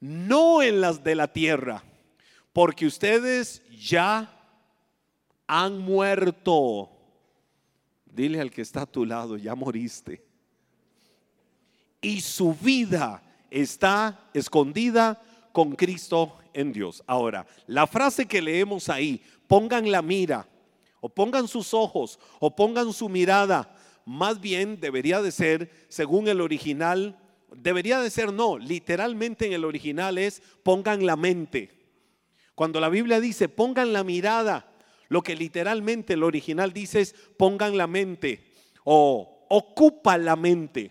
no 0.00 0.62
en 0.62 0.80
las 0.80 1.04
de 1.04 1.14
la 1.14 1.30
tierra, 1.30 1.84
porque 2.54 2.86
ustedes 2.86 3.62
ya 3.70 4.34
han 5.46 5.78
muerto. 5.78 6.90
Dile 8.06 8.40
al 8.40 8.50
que 8.50 8.62
está 8.62 8.82
a 8.82 8.86
tu 8.86 9.04
lado, 9.04 9.36
ya 9.36 9.54
moriste. 9.54 10.31
Y 12.02 12.20
su 12.20 12.52
vida 12.54 13.22
está 13.50 14.28
escondida 14.34 15.22
con 15.52 15.72
Cristo 15.72 16.36
en 16.52 16.72
Dios. 16.72 17.02
Ahora, 17.06 17.46
la 17.66 17.86
frase 17.86 18.26
que 18.26 18.42
leemos 18.42 18.90
ahí, 18.90 19.22
pongan 19.46 19.90
la 19.90 20.02
mira, 20.02 20.46
o 21.00 21.08
pongan 21.08 21.48
sus 21.48 21.72
ojos, 21.72 22.18
o 22.40 22.54
pongan 22.54 22.92
su 22.92 23.08
mirada 23.08 23.74
más 24.04 24.40
bien 24.40 24.80
debería 24.80 25.22
de 25.22 25.30
ser, 25.30 25.70
según 25.88 26.28
el 26.28 26.40
original, 26.40 27.18
debería 27.54 28.00
de 28.00 28.10
ser 28.10 28.32
no, 28.32 28.58
literalmente 28.58 29.46
en 29.46 29.52
el 29.52 29.64
original 29.64 30.18
es 30.18 30.42
pongan 30.62 31.06
la 31.06 31.16
mente. 31.16 31.70
Cuando 32.54 32.80
la 32.80 32.88
Biblia 32.88 33.20
dice 33.20 33.48
pongan 33.48 33.92
la 33.92 34.04
mirada, 34.04 34.72
lo 35.08 35.22
que 35.22 35.36
literalmente 35.36 36.14
el 36.14 36.22
original 36.22 36.72
dice 36.72 37.00
es 37.00 37.14
pongan 37.36 37.76
la 37.76 37.86
mente 37.86 38.44
o 38.84 39.46
ocupa 39.50 40.18
la 40.18 40.36
mente. 40.36 40.90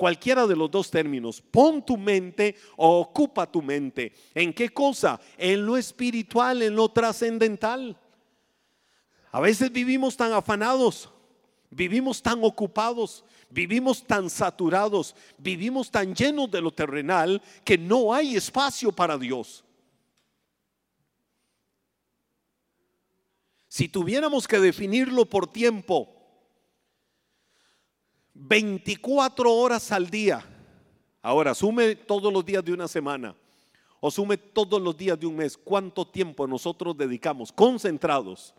Cualquiera 0.00 0.46
de 0.46 0.56
los 0.56 0.70
dos 0.70 0.90
términos, 0.90 1.42
pon 1.42 1.84
tu 1.84 1.98
mente 1.98 2.56
o 2.78 3.00
ocupa 3.00 3.44
tu 3.44 3.60
mente. 3.60 4.14
¿En 4.34 4.54
qué 4.54 4.70
cosa? 4.70 5.20
En 5.36 5.66
lo 5.66 5.76
espiritual, 5.76 6.62
en 6.62 6.74
lo 6.74 6.88
trascendental. 6.88 8.00
A 9.30 9.40
veces 9.40 9.70
vivimos 9.70 10.16
tan 10.16 10.32
afanados 10.32 11.10
Vivimos 11.70 12.20
tan 12.20 12.42
ocupados, 12.42 13.24
vivimos 13.48 14.04
tan 14.04 14.28
saturados, 14.28 15.14
vivimos 15.38 15.88
tan 15.88 16.16
llenos 16.16 16.50
de 16.50 16.60
lo 16.60 16.72
terrenal 16.72 17.40
que 17.64 17.78
no 17.78 18.12
hay 18.12 18.34
espacio 18.34 18.90
para 18.90 19.16
Dios. 19.16 19.64
Si 23.68 23.88
tuviéramos 23.88 24.48
que 24.48 24.58
definirlo 24.58 25.26
por 25.26 25.46
tiempo, 25.46 26.19
24 28.40 29.52
horas 29.52 29.92
al 29.92 30.08
día, 30.08 30.44
ahora 31.22 31.54
sume 31.54 31.94
todos 31.96 32.32
los 32.32 32.44
días 32.44 32.64
de 32.64 32.72
una 32.72 32.88
semana 32.88 33.34
o 34.00 34.10
sume 34.10 34.36
todos 34.38 34.80
los 34.80 34.96
días 34.96 35.18
de 35.20 35.26
un 35.26 35.36
mes, 35.36 35.56
¿cuánto 35.56 36.06
tiempo 36.06 36.46
nosotros 36.46 36.96
dedicamos 36.96 37.52
concentrados 37.52 38.54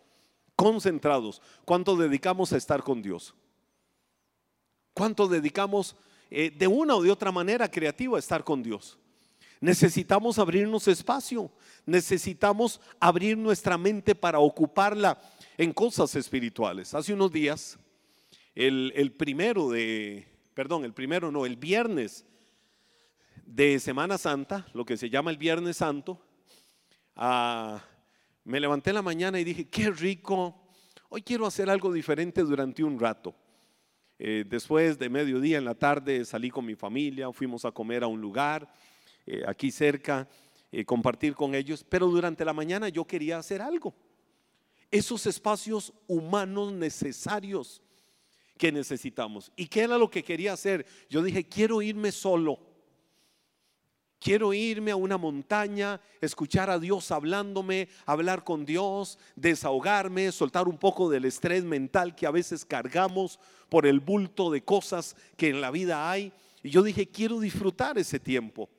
concentrados, 0.62 1.42
¿cuánto 1.66 1.96
dedicamos 1.96 2.54
a 2.54 2.58
estar 2.58 2.84
con 2.84 3.02
Dios? 3.02 3.34
¿Cuánto 4.94 5.28
dedicamos 5.28 5.96
eh, 6.30 6.52
de 6.52 6.68
una 6.68 6.96
o 6.96 7.02
de 7.02 7.10
otra 7.10 7.32
manera 7.32 7.70
creativa 7.70 8.16
a 8.16 8.20
estar 8.20 8.44
con 8.44 8.62
Dios? 8.62 9.00
Necesitamos 9.60 10.38
abrirnos 10.38 10.88
espacio, 10.88 11.52
necesitamos 11.84 12.80
abrir 13.00 13.40
nuestra 13.40 13.76
mente 13.76 14.14
para 14.14 14.38
ocuparla 14.38 15.20
en 15.58 15.74
cosas 15.74 16.16
espirituales. 16.16 16.94
Hace 16.94 17.14
unos 17.14 17.32
días, 17.32 17.80
el, 18.56 19.14
primero 19.18 19.70
de, 19.70 20.28
perdón, 20.54 20.86
el 20.86 20.94
primero 20.94 21.32
no, 21.32 21.46
el 21.46 21.56
viernes 21.56 22.26
de 23.46 23.80
Semana 23.80 24.18
Santa, 24.18 24.68
lo 24.74 24.86
que 24.86 24.98
se 24.98 25.10
llama 25.10 25.32
el 25.32 25.38
Viernes 25.38 25.78
Santo, 25.78 26.22
a 27.16 27.84
me 28.44 28.60
levanté 28.60 28.90
en 28.90 28.96
la 28.96 29.02
mañana 29.02 29.40
y 29.40 29.44
dije, 29.44 29.70
qué 29.70 29.92
rico, 29.92 30.56
hoy 31.10 31.22
quiero 31.22 31.46
hacer 31.46 31.70
algo 31.70 31.94
diferente 31.94 32.42
durante 32.42 32.84
un 32.84 33.00
rato. 33.00 33.36
Eh, 34.18 34.46
después 34.48 34.98
de 34.98 35.10
mediodía 35.10 35.58
en 35.58 35.66
la 35.66 35.76
tarde 35.76 36.26
salí 36.26 36.50
con 36.50 36.66
mi 36.66 36.76
familia, 36.76 37.32
fuimos 37.32 37.66
a 37.66 37.72
comer 37.72 38.04
a 38.04 38.08
un 38.08 38.20
lugar 38.20 38.72
eh, 39.26 39.44
aquí 39.48 39.72
cerca, 39.72 40.28
eh, 40.72 40.86
compartir 40.86 41.36
con 41.36 41.54
ellos, 41.54 41.86
pero 41.88 42.08
durante 42.08 42.46
la 42.46 42.54
mañana 42.54 42.90
yo 42.90 43.06
quería 43.06 43.38
hacer 43.38 43.62
algo. 43.62 43.94
Esos 44.90 45.26
espacios 45.28 45.94
humanos 46.08 46.74
necesarios 46.74 47.82
que 48.62 48.72
necesitamos. 48.72 49.52
¿Y 49.56 49.66
qué 49.66 49.82
era 49.82 49.98
lo 49.98 50.08
que 50.12 50.24
quería 50.24 50.54
hacer? 50.54 50.86
Yo 51.10 51.24
dije, 51.24 51.44
quiero 51.44 51.82
irme 51.82 52.12
solo 52.12 52.60
Quiero 54.22 54.54
irme 54.54 54.92
a 54.92 54.96
una 54.96 55.18
montaña, 55.18 56.00
escuchar 56.22 56.70
a 56.70 56.78
Dios 56.78 57.10
hablándome, 57.10 57.90
hablar 58.06 58.44
con 58.44 58.68
Dios, 58.68 59.18
desahogarme, 59.36 60.32
soltar 60.32 60.68
un 60.68 60.78
poco 60.78 61.10
del 61.10 61.26
estrés 61.26 61.64
mental 61.64 62.14
que 62.14 62.28
a 62.28 62.32
veces 62.32 62.64
cargamos 62.64 63.40
por 63.68 63.88
el 63.88 64.00
bulto 64.00 64.52
de 64.52 64.64
cosas 64.64 65.16
que 65.38 65.50
en 65.50 65.60
la 65.60 65.72
vida 65.72 66.12
hay. 66.12 66.32
Y 66.62 66.70
yo 66.70 66.84
dije, 66.84 67.08
quiero 67.10 67.40
disfrutar 67.40 67.98
ese 67.98 68.20
tiempo. 68.20 68.70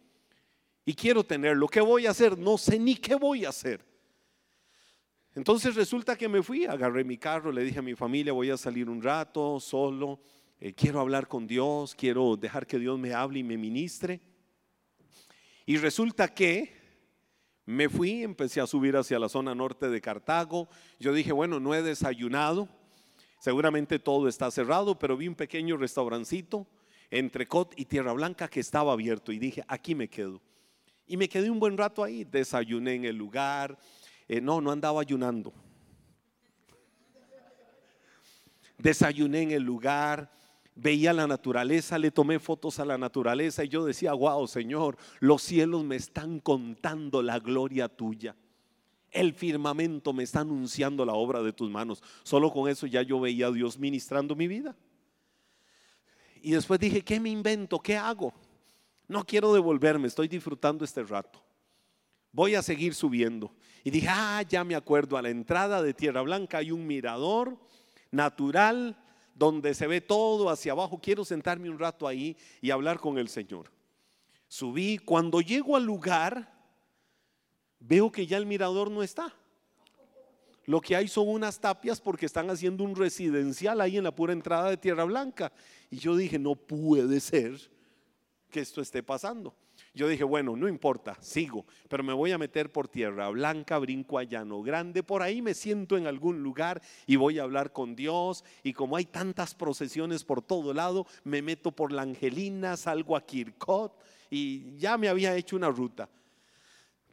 Y 0.85 0.95
quiero 0.95 1.25
tenerlo. 1.25 1.67
¿Qué 1.67 1.81
voy 1.81 2.07
a 2.07 2.11
hacer? 2.11 2.39
No 2.39 2.57
sé 2.57 2.79
ni 2.79 2.95
qué 2.95 3.17
voy 3.17 3.45
a 3.45 3.49
hacer. 3.49 3.85
Entonces 5.35 5.75
resulta 5.75 6.17
que 6.17 6.29
me 6.29 6.43
fui, 6.43 6.67
agarré 6.67 7.05
mi 7.05 7.17
carro, 7.17 7.51
le 7.51 7.65
dije 7.65 7.79
a 7.79 7.83
mi 7.83 7.95
familia, 7.95 8.35
voy 8.35 8.51
a 8.51 8.57
salir 8.59 8.91
un 8.91 9.03
rato 9.03 9.59
solo, 9.61 10.21
eh, 10.61 10.75
quiero 10.75 11.01
hablar 11.01 11.27
con 11.27 11.47
Dios, 11.47 11.95
quiero 11.95 12.37
dejar 12.37 12.67
que 12.67 12.79
Dios 12.79 12.99
me 12.99 13.15
hable 13.15 13.39
y 13.39 13.43
me 13.43 13.57
ministre. 13.57 14.21
Y 15.65 15.79
resulta 15.79 16.35
que 16.35 16.75
me 17.65 17.89
fui, 17.89 18.23
empecé 18.23 18.61
a 18.61 18.67
subir 18.67 18.97
hacia 18.97 19.19
la 19.19 19.29
zona 19.29 19.55
norte 19.55 19.89
de 19.89 20.01
Cartago. 20.01 20.69
Yo 20.99 21.15
dije, 21.15 21.33
bueno, 21.33 21.61
no 21.61 21.75
he 21.75 21.83
desayunado. 21.83 22.69
Seguramente 23.39 23.99
todo 23.99 24.29
está 24.29 24.51
cerrado, 24.51 24.99
pero 24.99 25.17
vi 25.17 25.29
un 25.29 25.35
pequeño 25.35 25.77
restaurancito 25.77 26.67
entre 27.11 27.47
Cot 27.49 27.73
y 27.77 27.87
Tierra 27.87 28.12
Blanca 28.12 28.49
que 28.49 28.61
estaba 28.61 28.93
abierto 28.93 29.33
y 29.33 29.39
dije, 29.39 29.65
aquí 29.67 29.95
me 29.95 30.09
quedo. 30.09 30.43
Y 31.07 31.17
me 31.17 31.29
quedé 31.29 31.51
un 31.51 31.59
buen 31.59 31.77
rato 31.77 32.05
ahí, 32.05 32.25
desayuné 32.25 32.95
en 32.95 33.05
el 33.05 33.17
lugar. 33.17 33.79
Eh, 34.33 34.41
no, 34.41 34.62
no 34.62 34.71
andaba 34.71 35.03
ayunando. 35.03 35.53
Desayuné 38.79 39.43
en 39.43 39.51
el 39.51 39.62
lugar, 39.62 40.33
veía 40.75 41.12
la 41.12 41.27
naturaleza, 41.27 41.99
le 41.99 42.11
tomé 42.11 42.39
fotos 42.39 42.81
a 42.81 42.87
la 42.87 42.97
naturaleza 42.97 43.62
y 43.62 43.69
yo 43.69 43.85
decía, 43.85 44.15
wow, 44.15 44.49
Señor, 44.49 44.97
los 45.21 45.43
cielos 45.43 45.85
me 45.85 45.97
están 45.97 46.41
contando 46.41 47.21
la 47.21 47.41
gloria 47.41 47.91
tuya. 47.91 48.35
El 49.11 49.35
firmamento 49.35 50.15
me 50.15 50.23
está 50.23 50.41
anunciando 50.41 51.05
la 51.05 51.12
obra 51.12 51.43
de 51.43 51.53
tus 51.53 51.71
manos. 51.71 52.03
Solo 52.23 52.51
con 52.51 52.71
eso 52.71 52.87
ya 52.87 53.03
yo 53.03 53.21
veía 53.21 53.49
a 53.49 53.53
Dios 53.53 53.79
ministrando 53.79 54.35
mi 54.35 54.49
vida. 54.49 54.75
Y 56.41 56.53
después 56.53 56.81
dije, 56.81 57.03
¿qué 57.03 57.21
me 57.21 57.29
invento? 57.29 57.79
¿Qué 57.81 57.99
hago? 57.99 58.33
No 59.09 59.27
quiero 59.27 59.53
devolverme, 59.53 60.09
estoy 60.09 60.27
disfrutando 60.27 60.87
este 60.87 61.03
rato. 61.03 61.51
Voy 62.33 62.55
a 62.55 62.62
seguir 62.62 62.95
subiendo. 62.95 63.53
Y 63.85 63.91
dije, 63.91 64.09
ah, 64.11 64.43
ya 64.49 64.65
me 64.65 64.75
acuerdo, 64.75 65.17
a 65.17 65.23
la 65.23 65.29
entrada 65.29 65.83
de 65.83 65.93
Tierra 65.93 66.23
Blanca 66.23 66.59
hay 66.59 66.71
un 66.71 66.87
mirador 66.87 67.59
natural 68.11 68.97
donde 69.35 69.75
se 69.75 69.87
ve 69.87 70.01
todo 70.01 70.49
hacia 70.49 70.73
abajo. 70.73 71.01
Quiero 71.01 71.25
sentarme 71.25 71.69
un 71.69 71.79
rato 71.79 72.07
ahí 72.07 72.37
y 72.61 72.71
hablar 72.71 72.99
con 72.99 73.19
el 73.19 73.29
Señor. 73.29 73.71
Subí, 74.49 74.99
cuando 74.99 75.41
llego 75.41 75.77
al 75.77 75.85
lugar, 75.85 76.53
veo 77.81 78.11
que 78.12 78.27
ya 78.27 78.37
el 78.37 78.47
mirador 78.47 78.91
no 78.91 79.03
está. 79.03 79.35
Lo 80.65 80.81
que 80.81 80.95
hay 80.95 81.09
son 81.09 81.29
unas 81.29 81.59
tapias 81.59 82.01
porque 82.01 82.27
están 82.27 82.49
haciendo 82.51 82.85
un 82.85 82.95
residencial 82.95 83.81
ahí 83.81 83.97
en 83.97 84.05
la 84.05 84.15
pura 84.15 84.33
entrada 84.33 84.71
de 84.71 84.77
Tierra 84.77 85.05
Blanca. 85.05 85.53
Y 85.91 85.97
yo 85.97 86.17
dije, 86.17 86.39
no 86.39 86.55
puede 86.55 87.19
ser 87.21 87.59
que 88.49 88.61
esto 88.61 88.81
esté 88.81 89.03
pasando. 89.03 89.55
Yo 89.94 90.08
dije, 90.08 90.25
bueno, 90.25 90.56
no 90.56 90.68
importa, 90.68 91.18
sigo, 91.20 91.66
pero 91.88 92.02
me 92.02 92.14
voy 92.14 92.32
a 92.32 92.38
meter 92.38 92.72
por 92.72 92.88
tierra 92.88 93.28
blanca, 93.28 93.78
brinco 93.78 94.18
a 94.18 94.22
llano 94.22 94.62
grande, 94.62 95.02
por 95.02 95.20
ahí 95.20 95.42
me 95.42 95.52
siento 95.52 95.99
en 95.99 96.06
algún 96.06 96.42
lugar 96.42 96.80
y 97.06 97.16
voy 97.16 97.38
a 97.38 97.42
hablar 97.42 97.72
con 97.72 97.94
Dios. 97.94 98.42
Y 98.62 98.72
como 98.72 98.96
hay 98.96 99.04
tantas 99.04 99.54
procesiones 99.54 100.25
por 100.25 100.40
todo 100.40 100.72
lado, 100.72 101.06
me 101.25 101.42
meto 101.42 101.72
por 101.72 101.92
la 101.92 102.02
Angelina, 102.02 102.78
salgo 102.78 103.16
a 103.16 103.26
Kirkot 103.26 103.94
y 104.30 104.75
ya 104.78 104.96
me 104.96 105.08
había 105.08 105.37
hecho 105.37 105.56
una 105.56 105.68
ruta. 105.68 106.08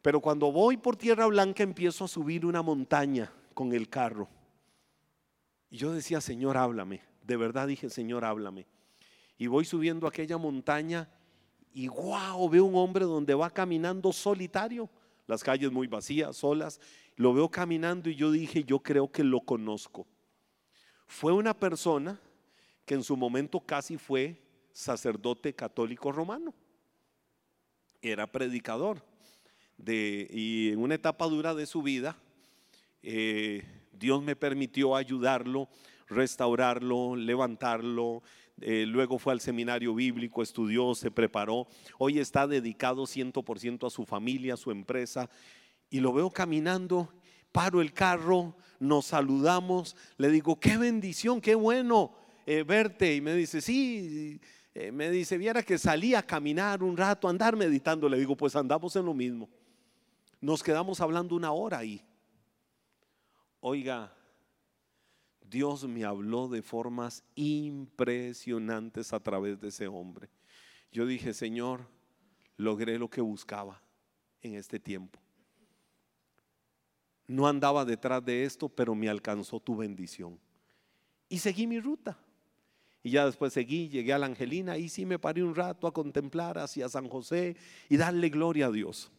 Pero 0.00 0.20
cuando 0.20 0.50
voy 0.50 0.78
por 0.78 0.96
tierra 0.96 1.26
blanca 1.26 1.62
empiezo 1.62 2.06
a 2.06 2.08
subir 2.08 2.46
una 2.46 2.62
montaña 2.62 3.30
con 3.52 3.74
el 3.74 3.90
carro. 3.90 4.26
Y 5.68 5.76
yo 5.76 5.92
decía, 5.92 6.22
Señor, 6.22 6.56
háblame. 6.56 7.02
De 7.22 7.36
verdad 7.36 7.68
dije, 7.68 7.90
Señor, 7.90 8.24
háblame. 8.24 8.66
Y 9.36 9.48
voy 9.48 9.66
subiendo 9.66 10.06
aquella 10.06 10.38
montaña 10.38 11.10
y 11.72 11.88
wow, 11.88 12.48
veo 12.48 12.64
un 12.64 12.76
hombre 12.76 13.04
donde 13.04 13.34
va 13.34 13.50
caminando 13.50 14.12
solitario, 14.12 14.88
las 15.26 15.42
calles 15.44 15.70
muy 15.70 15.86
vacías, 15.86 16.36
solas. 16.36 16.80
Lo 17.16 17.32
veo 17.32 17.48
caminando 17.48 18.10
y 18.10 18.16
yo 18.16 18.30
dije, 18.30 18.64
yo 18.64 18.80
creo 18.80 19.10
que 19.10 19.22
lo 19.22 19.40
conozco. 19.40 20.06
Fue 21.06 21.32
una 21.32 21.54
persona 21.54 22.18
que 22.84 22.94
en 22.94 23.04
su 23.04 23.16
momento 23.16 23.60
casi 23.60 23.96
fue 23.96 24.40
sacerdote 24.72 25.54
católico 25.54 26.10
romano. 26.10 26.54
Era 28.02 28.26
predicador. 28.26 29.02
Y 29.86 30.70
en 30.72 30.78
una 30.80 30.94
etapa 30.94 31.26
dura 31.26 31.54
de 31.54 31.66
su 31.66 31.82
vida, 31.82 32.16
eh, 33.02 33.64
Dios 33.92 34.22
me 34.22 34.36
permitió 34.36 34.96
ayudarlo, 34.96 35.68
restaurarlo, 36.08 37.16
levantarlo, 37.16 38.22
eh, 38.60 38.84
luego 38.86 39.18
fue 39.18 39.32
al 39.32 39.40
seminario 39.40 39.94
bíblico, 39.94 40.42
estudió, 40.42 40.94
se 40.94 41.10
preparó, 41.10 41.66
hoy 41.98 42.18
está 42.18 42.46
dedicado 42.46 43.04
100% 43.04 43.86
a 43.86 43.90
su 43.90 44.04
familia, 44.04 44.54
a 44.54 44.58
su 44.58 44.70
empresa, 44.70 45.30
y 45.88 46.00
lo 46.00 46.12
veo 46.12 46.30
caminando, 46.30 47.12
paro 47.52 47.80
el 47.80 47.92
carro, 47.92 48.56
nos 48.78 49.06
saludamos, 49.06 49.96
le 50.16 50.30
digo, 50.30 50.60
qué 50.60 50.76
bendición, 50.76 51.40
qué 51.40 51.54
bueno 51.54 52.14
eh, 52.46 52.62
verte, 52.62 53.14
y 53.14 53.20
me 53.20 53.34
dice, 53.34 53.60
sí, 53.60 54.40
eh, 54.74 54.92
me 54.92 55.10
dice, 55.10 55.36
viera 55.36 55.62
que 55.62 55.78
salí 55.78 56.14
a 56.14 56.22
caminar 56.22 56.82
un 56.82 56.96
rato, 56.96 57.28
andar 57.28 57.56
meditando, 57.56 58.08
le 58.08 58.18
digo, 58.18 58.36
pues 58.36 58.54
andamos 58.54 58.94
en 58.96 59.04
lo 59.04 59.14
mismo. 59.14 59.48
Nos 60.40 60.62
quedamos 60.62 61.00
hablando 61.00 61.34
una 61.34 61.52
hora 61.52 61.78
ahí. 61.78 62.02
Oiga, 63.60 64.12
Dios 65.50 65.84
me 65.84 66.04
habló 66.04 66.48
de 66.48 66.62
formas 66.62 67.24
impresionantes 67.34 69.12
a 69.12 69.20
través 69.20 69.60
de 69.60 69.68
ese 69.68 69.88
hombre. 69.88 70.28
Yo 70.92 71.06
dije, 71.06 71.34
Señor, 71.34 71.86
logré 72.56 72.98
lo 72.98 73.10
que 73.10 73.20
buscaba 73.20 73.82
en 74.42 74.54
este 74.54 74.78
tiempo. 74.78 75.18
No 77.26 77.48
andaba 77.48 77.84
detrás 77.84 78.24
de 78.24 78.44
esto, 78.44 78.68
pero 78.68 78.94
me 78.94 79.08
alcanzó 79.08 79.58
tu 79.60 79.76
bendición. 79.76 80.38
Y 81.28 81.38
seguí 81.38 81.66
mi 81.66 81.80
ruta. 81.80 82.18
Y 83.02 83.10
ya 83.10 83.24
después 83.24 83.52
seguí, 83.52 83.88
llegué 83.88 84.12
a 84.12 84.18
la 84.18 84.26
Angelina 84.26 84.76
y 84.76 84.88
sí 84.88 85.06
me 85.06 85.18
paré 85.18 85.42
un 85.42 85.54
rato 85.54 85.86
a 85.86 85.92
contemplar 85.92 86.58
hacia 86.58 86.88
San 86.88 87.08
José 87.08 87.56
y 87.88 87.96
darle 87.96 88.28
gloria 88.28 88.66
a 88.66 88.70
Dios. 88.70 89.10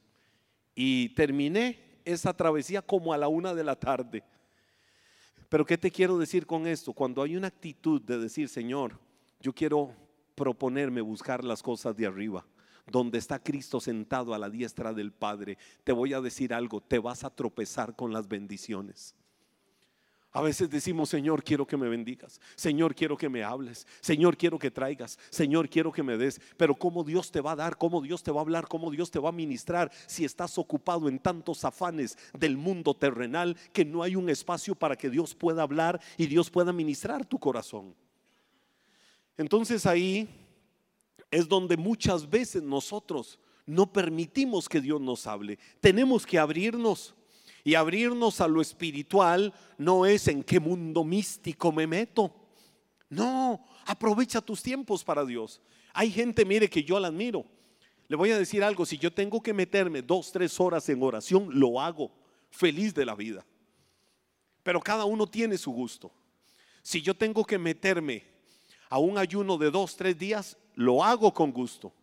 Y 0.76 1.10
terminé 1.10 2.00
esa 2.06 2.34
travesía 2.34 2.82
como 2.82 3.14
a 3.14 3.18
la 3.18 3.28
una 3.28 3.54
de 3.54 3.64
la 3.64 3.76
tarde. 3.76 4.24
Pero 5.52 5.66
¿qué 5.66 5.78
te 5.78 5.92
quiero 5.92 6.18
decir 6.18 6.46
con 6.46 6.66
esto? 6.66 6.94
Cuando 6.94 7.22
hay 7.22 7.36
una 7.36 7.48
actitud 7.48 8.02
de 8.02 8.18
decir, 8.18 8.48
Señor, 8.48 8.98
yo 9.42 9.52
quiero 9.52 9.94
proponerme 10.34 11.02
buscar 11.02 11.44
las 11.44 11.62
cosas 11.62 11.94
de 11.98 12.06
arriba, 12.06 12.46
donde 12.90 13.18
está 13.18 13.38
Cristo 13.38 13.82
sentado 13.82 14.34
a 14.34 14.40
la 14.40 14.50
diestra 14.50 14.94
del 14.94 15.12
Padre, 15.12 15.58
te 15.84 15.92
voy 15.92 16.14
a 16.14 16.22
decir 16.22 16.54
algo, 16.54 16.80
te 16.80 17.00
vas 17.00 17.26
a 17.26 17.36
tropezar 17.36 17.98
con 17.98 18.14
las 18.14 18.30
bendiciones. 18.30 19.14
A 20.34 20.42
veces 20.42 20.70
decimos, 20.70 21.10
Señor, 21.10 21.44
quiero 21.44 21.68
que 21.68 21.76
me 21.76 21.90
bendigas. 21.90 22.40
Señor, 22.56 22.96
quiero 22.96 23.18
que 23.18 23.28
me 23.28 23.44
hables. 23.44 23.86
Señor, 24.00 24.38
quiero 24.38 24.58
que 24.58 24.72
traigas. 24.72 25.20
Señor, 25.30 25.68
quiero 25.68 25.92
que 25.92 26.04
me 26.04 26.18
des. 26.18 26.40
Pero 26.56 26.74
¿cómo 26.74 27.04
Dios 27.04 27.32
te 27.32 27.42
va 27.42 27.52
a 27.52 27.56
dar? 27.58 27.78
¿Cómo 27.78 28.02
Dios 28.02 28.24
te 28.24 28.32
va 28.32 28.40
a 28.40 28.44
hablar? 28.44 28.66
¿Cómo 28.70 28.90
Dios 28.92 29.12
te 29.12 29.20
va 29.20 29.30
a 29.30 29.34
ministrar 29.34 29.92
si 30.08 30.24
estás 30.24 30.58
ocupado 30.58 31.10
en 31.10 31.20
tantos 31.20 31.66
afanes 31.66 32.18
del 32.32 32.56
mundo 32.56 32.94
terrenal 32.94 33.58
que 33.74 33.84
no 33.84 34.04
hay 34.04 34.16
un 34.16 34.30
espacio 34.30 34.74
para 34.74 34.96
que 34.96 35.10
Dios 35.10 35.36
pueda 35.36 35.64
hablar 35.64 36.00
y 36.16 36.28
Dios 36.28 36.50
pueda 36.50 36.72
ministrar 36.72 37.26
tu 37.26 37.38
corazón? 37.38 37.94
Entonces 39.36 39.86
ahí 39.86 40.30
es 41.30 41.46
donde 41.46 41.76
muchas 41.76 42.30
veces 42.30 42.64
nosotros 42.64 43.38
no 43.66 43.92
permitimos 43.92 44.70
que 44.70 44.80
Dios 44.80 45.02
nos 45.02 45.28
hable. 45.28 45.60
Tenemos 45.82 46.26
que 46.26 46.40
abrirnos. 46.40 47.16
Y 47.64 47.76
abrirnos 47.76 48.42
a 48.42 48.48
lo 48.48 48.62
espiritual 48.62 49.54
no 49.78 50.06
es 50.06 50.28
en 50.28 50.44
qué 50.44 50.60
mundo 50.60 51.04
místico 51.04 51.72
me 51.72 51.88
meto. 51.88 52.34
No, 53.10 53.64
aprovecha 53.86 54.42
tus 54.42 54.64
tiempos 54.64 55.04
para 55.04 55.26
Dios. 55.26 55.62
Hay 55.94 56.12
gente, 56.12 56.46
mire, 56.46 56.70
que 56.70 56.84
yo 56.84 57.00
la 57.00 57.10
admiro. 57.10 57.46
Le 58.08 58.16
voy 58.16 58.32
a 58.32 58.38
decir 58.38 58.64
algo, 58.64 58.86
si 58.86 58.98
yo 58.98 59.14
tengo 59.14 59.42
que 59.42 59.54
meterme 59.54 60.02
dos, 60.02 60.32
tres 60.32 60.60
horas 60.60 60.88
en 60.90 61.02
oración, 61.02 61.48
lo 61.52 61.80
hago, 61.80 62.12
feliz 62.50 62.94
de 62.94 63.06
la 63.06 63.16
vida. 63.16 63.46
Pero 64.64 64.80
cada 64.80 65.06
uno 65.06 65.28
tiene 65.28 65.58
su 65.58 65.72
gusto. 65.72 66.12
Si 66.82 67.02
yo 67.02 67.16
tengo 67.16 67.46
que 67.46 67.58
meterme 67.58 68.26
a 68.90 68.98
un 68.98 69.18
ayuno 69.18 69.58
de 69.58 69.72
dos, 69.72 69.96
tres 69.96 70.18
días, 70.18 70.58
lo 70.76 71.04
hago 71.04 71.34
con 71.34 71.52
gusto. 71.52 71.94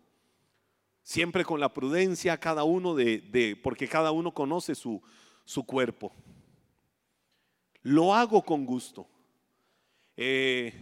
Siempre 1.02 1.44
con 1.44 1.60
la 1.60 1.72
prudencia, 1.72 2.38
cada 2.38 2.64
uno 2.64 2.94
de, 2.94 3.58
porque 3.62 3.88
cada 3.88 4.10
uno 4.10 4.32
conoce 4.32 4.74
su, 4.74 5.02
su 5.48 5.64
cuerpo. 5.64 6.12
Lo 7.80 8.14
hago 8.14 8.42
con 8.42 8.66
gusto. 8.66 9.08
Eh, 10.14 10.74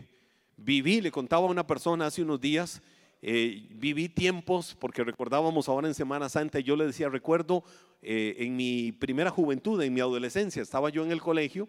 viví, 0.57 1.01
le 1.01 1.13
contaba 1.13 1.47
a 1.47 1.51
una 1.51 1.65
persona 1.65 2.07
hace 2.07 2.21
unos 2.21 2.41
días, 2.41 2.83
eh, 3.23 3.69
viví 3.71 4.09
tiempos, 4.09 4.77
porque 4.81 5.05
recordábamos 5.05 5.69
ahora 5.69 5.87
en 5.87 5.95
Semana 5.95 6.29
Santa, 6.29 6.59
yo 6.59 6.75
le 6.75 6.85
decía, 6.85 7.09
recuerdo 7.09 7.63
eh, 8.03 8.35
en 8.41 8.57
mi 8.57 8.91
primera 8.91 9.31
juventud, 9.31 9.81
en 9.81 9.95
mi 9.95 10.01
adolescencia, 10.01 10.63
estaba 10.63 10.91
yo 10.91 11.05
en 11.05 11.13
el 11.13 11.23
colegio 11.23 11.69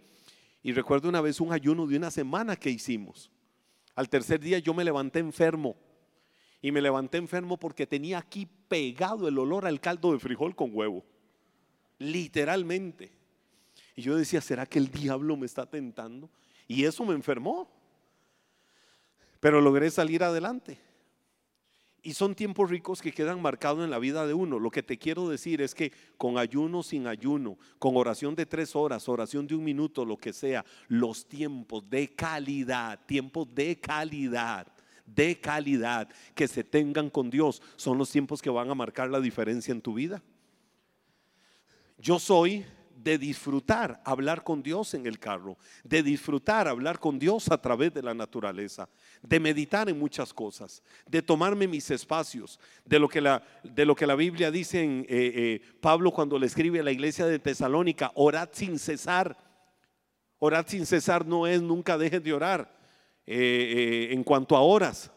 y 0.63 0.71
recuerdo 0.71 1.07
una 1.07 1.21
vez 1.21 1.39
un 1.39 1.53
ayuno 1.53 1.85
de 1.85 1.97
una 1.97 2.09
semana 2.09 2.55
que 2.55 2.71
hicimos. 2.71 3.29
Al 3.93 4.09
tercer 4.09 4.39
día 4.39 4.57
yo 4.57 4.73
me 4.73 4.83
levanté 4.83 5.19
enfermo 5.19 5.75
y 6.63 6.71
me 6.71 6.81
levanté 6.81 7.19
enfermo 7.19 7.57
porque 7.57 7.85
tenía 7.85 8.17
aquí 8.17 8.47
pegado 8.67 9.27
el 9.27 9.37
olor 9.37 9.67
al 9.67 9.79
caldo 9.79 10.13
de 10.13 10.19
frijol 10.19 10.55
con 10.55 10.71
huevo 10.73 11.05
literalmente. 11.99 13.11
Y 13.95 14.01
yo 14.01 14.15
decía, 14.15 14.41
¿será 14.41 14.65
que 14.65 14.79
el 14.79 14.89
diablo 14.89 15.35
me 15.37 15.45
está 15.45 15.65
tentando? 15.65 16.29
Y 16.67 16.83
eso 16.83 17.05
me 17.05 17.13
enfermó. 17.13 17.69
Pero 19.39 19.61
logré 19.61 19.89
salir 19.89 20.23
adelante. 20.23 20.79
Y 22.03 22.13
son 22.13 22.35
tiempos 22.35 22.69
ricos 22.69 23.01
que 23.01 23.11
quedan 23.11 23.41
marcados 23.41 23.83
en 23.83 23.89
la 23.89 23.99
vida 23.99 24.25
de 24.25 24.33
uno. 24.33 24.59
Lo 24.59 24.71
que 24.71 24.83
te 24.83 24.97
quiero 24.97 25.27
decir 25.27 25.61
es 25.61 25.75
que 25.75 25.91
con 26.17 26.37
ayuno, 26.37 26.83
sin 26.83 27.07
ayuno, 27.07 27.57
con 27.79 27.97
oración 27.97 28.35
de 28.35 28.45
tres 28.45 28.75
horas, 28.75 29.09
oración 29.09 29.47
de 29.47 29.55
un 29.55 29.63
minuto, 29.63 30.05
lo 30.05 30.15
que 30.17 30.31
sea, 30.31 30.63
los 30.87 31.27
tiempos 31.27 31.89
de 31.89 32.15
calidad, 32.15 32.99
tiempos 33.05 33.53
de 33.53 33.79
calidad, 33.79 34.67
de 35.05 35.39
calidad 35.39 36.07
que 36.33 36.47
se 36.47 36.63
tengan 36.63 37.09
con 37.09 37.29
Dios, 37.29 37.61
son 37.75 37.97
los 37.97 38.09
tiempos 38.09 38.41
que 38.41 38.49
van 38.49 38.69
a 38.69 38.75
marcar 38.75 39.09
la 39.09 39.19
diferencia 39.19 39.71
en 39.71 39.81
tu 39.81 39.93
vida. 39.93 40.21
Yo 41.97 42.19
soy 42.19 42.65
de 42.95 43.17
disfrutar 43.17 44.01
hablar 44.03 44.43
con 44.43 44.61
Dios 44.61 44.93
en 44.93 45.05
el 45.05 45.17
carro, 45.17 45.57
de 45.83 46.03
disfrutar 46.03 46.67
hablar 46.67 46.99
con 46.99 47.17
Dios 47.17 47.49
a 47.49 47.61
través 47.61 47.93
de 47.93 48.03
la 48.03 48.13
naturaleza, 48.13 48.89
de 49.21 49.39
meditar 49.39 49.87
en 49.87 49.97
muchas 49.97 50.33
cosas, 50.33 50.83
de 51.05 51.21
tomarme 51.21 51.67
mis 51.67 51.89
espacios, 51.89 52.59
de 52.83 52.99
lo 52.99 53.07
que 53.07 53.21
la, 53.21 53.43
de 53.63 53.85
lo 53.85 53.95
que 53.95 54.07
la 54.07 54.15
Biblia 54.15 54.51
dice 54.51 54.83
en 54.83 55.05
eh, 55.07 55.07
eh, 55.09 55.61
Pablo 55.79 56.11
cuando 56.11 56.37
le 56.37 56.47
escribe 56.47 56.81
a 56.81 56.83
la 56.83 56.91
iglesia 56.91 57.25
de 57.25 57.39
Tesalónica, 57.39 58.11
orad 58.15 58.49
sin 58.51 58.77
cesar. 58.77 59.37
Orad 60.39 60.67
sin 60.67 60.85
cesar 60.85 61.25
no 61.25 61.47
es 61.47 61.61
nunca 61.61 61.97
dejen 61.97 62.21
de 62.21 62.33
orar 62.33 62.77
eh, 63.25 64.09
en 64.11 64.23
cuanto 64.23 64.55
a 64.55 64.61
horas. 64.61 65.11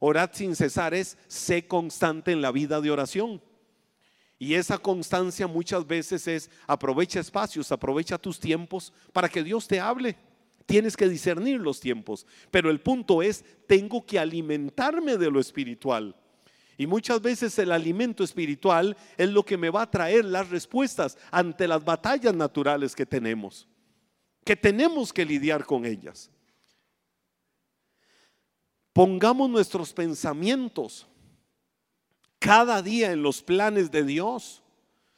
Orad 0.00 0.30
sin 0.32 0.56
cesar 0.56 0.94
es 0.94 1.16
sé 1.28 1.66
constante 1.66 2.32
en 2.32 2.42
la 2.42 2.50
vida 2.50 2.80
de 2.80 2.90
oración. 2.90 3.40
Y 4.38 4.54
esa 4.54 4.76
constancia 4.78 5.46
muchas 5.46 5.86
veces 5.86 6.28
es 6.28 6.50
aprovecha 6.66 7.20
espacios, 7.20 7.72
aprovecha 7.72 8.18
tus 8.18 8.38
tiempos 8.38 8.92
para 9.12 9.28
que 9.28 9.42
Dios 9.42 9.66
te 9.66 9.80
hable. 9.80 10.16
Tienes 10.66 10.96
que 10.96 11.08
discernir 11.08 11.60
los 11.60 11.80
tiempos. 11.80 12.26
Pero 12.50 12.70
el 12.70 12.80
punto 12.80 13.22
es, 13.22 13.44
tengo 13.66 14.04
que 14.04 14.18
alimentarme 14.18 15.16
de 15.16 15.30
lo 15.30 15.40
espiritual. 15.40 16.14
Y 16.76 16.86
muchas 16.86 17.22
veces 17.22 17.58
el 17.58 17.72
alimento 17.72 18.22
espiritual 18.22 18.96
es 19.16 19.30
lo 19.30 19.44
que 19.44 19.56
me 19.56 19.70
va 19.70 19.82
a 19.82 19.90
traer 19.90 20.26
las 20.26 20.50
respuestas 20.50 21.16
ante 21.30 21.66
las 21.66 21.82
batallas 21.82 22.34
naturales 22.34 22.94
que 22.94 23.06
tenemos, 23.06 23.66
que 24.44 24.56
tenemos 24.56 25.12
que 25.12 25.24
lidiar 25.24 25.64
con 25.64 25.86
ellas. 25.86 26.30
Pongamos 28.92 29.48
nuestros 29.48 29.94
pensamientos 29.94 31.06
cada 32.46 32.80
día 32.80 33.10
en 33.10 33.22
los 33.22 33.42
planes 33.42 33.90
de 33.90 34.04
Dios. 34.04 34.62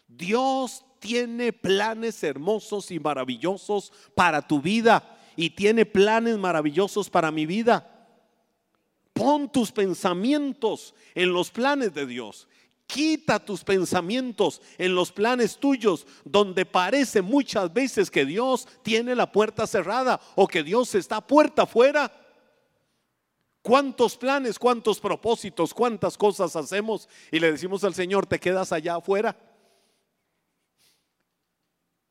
Dios 0.09 0.83
tiene 0.99 1.53
planes 1.53 2.23
hermosos 2.25 2.91
y 2.91 2.99
maravillosos 2.99 3.93
para 4.15 4.41
tu 4.41 4.63
vida 4.63 5.19
y 5.37 5.51
tiene 5.51 5.85
planes 5.85 6.39
maravillosos 6.39 7.11
para 7.11 7.31
mi 7.31 7.45
vida. 7.45 8.09
Pon 9.13 9.53
tus 9.53 9.71
pensamientos 9.71 10.95
en 11.15 11.31
los 11.31 11.51
planes 11.51 11.93
de 11.93 12.07
Dios. 12.07 12.49
Quita 12.87 13.39
tus 13.39 13.63
pensamientos 13.63 14.63
en 14.79 14.95
los 14.95 15.13
planes 15.13 15.59
tuyos, 15.59 16.07
donde 16.25 16.65
parece 16.65 17.21
muchas 17.21 17.71
veces 17.71 18.11
que 18.11 18.25
Dios 18.25 18.67
tiene 18.83 19.15
la 19.15 19.31
puerta 19.31 19.67
cerrada 19.67 20.19
o 20.35 20.49
que 20.49 20.63
Dios 20.63 20.95
está 20.95 21.21
puerta 21.21 21.65
afuera. 21.65 22.11
¿Cuántos 23.69 24.17
planes, 24.17 24.59
cuántos 24.59 24.99
propósitos, 24.99 25.75
cuántas 25.75 26.17
cosas 26.17 26.57
hacemos 26.57 27.07
y 27.31 27.39
le 27.39 27.53
decimos 27.53 27.85
al 27.85 27.93
Señor, 27.93 28.25
te 28.25 28.41
quedas 28.41 28.73
allá 28.73 28.97
afuera? 28.97 29.37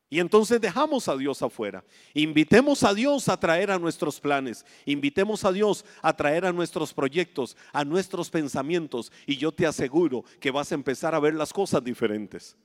Y 0.08 0.20
entonces 0.20 0.60
dejamos 0.60 1.08
a 1.08 1.16
Dios 1.16 1.42
afuera. 1.42 1.84
Invitemos 2.14 2.84
a 2.84 2.94
Dios 2.94 3.28
a 3.28 3.40
traer 3.40 3.72
a 3.72 3.78
nuestros 3.80 4.20
planes. 4.20 4.64
Invitemos 4.86 5.44
a 5.44 5.50
Dios 5.50 5.84
a 6.00 6.14
traer 6.14 6.46
a 6.46 6.52
nuestros 6.52 6.94
proyectos, 6.94 7.56
a 7.72 7.84
nuestros 7.84 8.30
pensamientos. 8.30 9.10
Y 9.26 9.36
yo 9.36 9.50
te 9.50 9.66
aseguro 9.66 10.22
que 10.38 10.52
vas 10.52 10.70
a 10.70 10.76
empezar 10.76 11.12
a 11.16 11.18
ver 11.18 11.34
las 11.34 11.52
cosas 11.52 11.82
diferentes. 11.82 12.56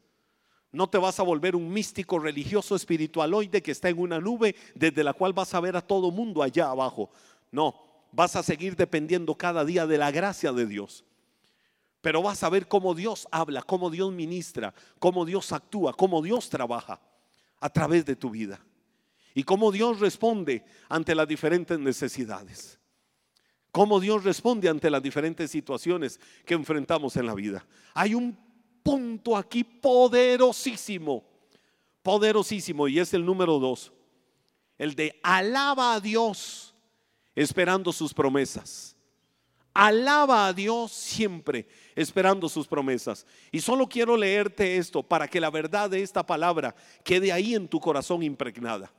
No 0.72 0.88
te 0.88 1.00
vas 1.00 1.20
a 1.20 1.24
volver 1.24 1.56
un 1.56 1.68
místico 1.68 2.20
religioso 2.20 2.76
espiritualoide 2.76 3.64
que 3.64 3.72
está 3.72 3.90
en 3.90 3.98
una 3.98 4.20
nube 4.20 4.56
desde 4.76 5.04
la 5.04 5.14
cual 5.14 5.34
vas 5.34 5.52
a 5.56 5.60
ver 5.60 5.76
a 5.76 5.82
todo 5.82 6.12
mundo 6.12 6.44
allá 6.44 6.70
abajo. 6.70 7.10
No, 7.52 7.83
vas 8.14 8.36
a 8.36 8.44
seguir 8.44 8.76
dependiendo 8.76 9.36
cada 9.36 9.66
día 9.66 9.86
de 9.86 9.98
la 9.98 10.12
gracia 10.12 10.54
de 10.54 10.66
Dios. 10.66 11.04
Pero 12.02 12.22
vas 12.22 12.44
a 12.44 12.50
ver 12.50 12.68
cómo 12.68 12.94
Dios 12.94 13.28
habla, 13.32 13.64
cómo 13.64 13.90
Dios 13.90 14.12
ministra, 14.12 14.74
cómo 15.00 15.26
Dios 15.26 15.52
actúa, 15.52 15.94
cómo 15.94 16.22
Dios 16.22 16.50
trabaja 16.50 17.02
a 17.60 17.70
través 17.70 18.06
de 18.06 18.16
tu 18.16 18.30
vida. 18.30 18.64
Y 19.34 19.44
cómo 19.44 19.72
Dios 19.72 20.00
responde 20.00 20.64
ante 20.90 21.16
las 21.16 21.28
diferentes 21.28 21.80
necesidades. 21.80 22.80
Cómo 23.72 24.00
Dios 24.00 24.24
responde 24.24 24.70
ante 24.70 24.92
las 24.92 25.02
diferentes 25.02 25.50
situaciones 25.50 26.20
que 26.46 26.54
enfrentamos 26.54 27.16
en 27.18 27.26
la 27.26 27.34
vida. 27.34 27.66
Hay 27.96 28.14
un 28.14 28.38
punto 28.84 29.36
aquí 29.36 29.64
poderosísimo, 29.64 31.24
poderosísimo, 32.04 32.88
y 32.88 33.00
es 33.00 33.14
el 33.16 33.26
número 33.26 33.58
dos. 33.58 33.92
El 34.78 34.94
de 34.94 35.20
alaba 35.24 35.96
a 35.96 36.00
Dios 36.00 36.73
esperando 37.36 37.92
sus 37.92 38.14
promesas. 38.14 38.96
Alaba 39.74 40.48
a 40.48 40.54
Dios 40.54 40.92
siempre 40.92 41.68
esperando 41.96 42.48
sus 42.48 42.68
promesas. 42.68 43.26
Y 43.52 43.60
solo 43.60 43.90
quiero 43.90 44.16
leerte 44.16 44.78
esto 44.78 45.02
para 45.02 45.28
que 45.28 45.42
la 45.42 45.50
verdad 45.50 45.90
de 45.90 46.04
esta 46.04 46.24
palabra 46.24 46.76
quede 47.04 47.32
ahí 47.32 47.56
en 47.56 47.68
tu 47.68 47.80
corazón 47.80 48.22
impregnada. 48.22 48.92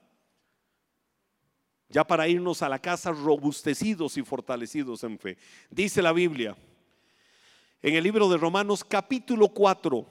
Ya 1.88 2.04
para 2.04 2.26
irnos 2.26 2.60
a 2.62 2.68
la 2.68 2.80
casa 2.80 3.12
robustecidos 3.12 4.16
y 4.16 4.22
fortalecidos 4.22 5.04
en 5.04 5.18
fe. 5.18 5.36
Dice 5.70 6.02
la 6.02 6.12
Biblia 6.12 6.56
en 7.84 7.94
el 7.94 8.02
libro 8.02 8.28
de 8.30 8.38
Romanos 8.38 8.82
capítulo 8.82 9.48
4, 9.48 10.06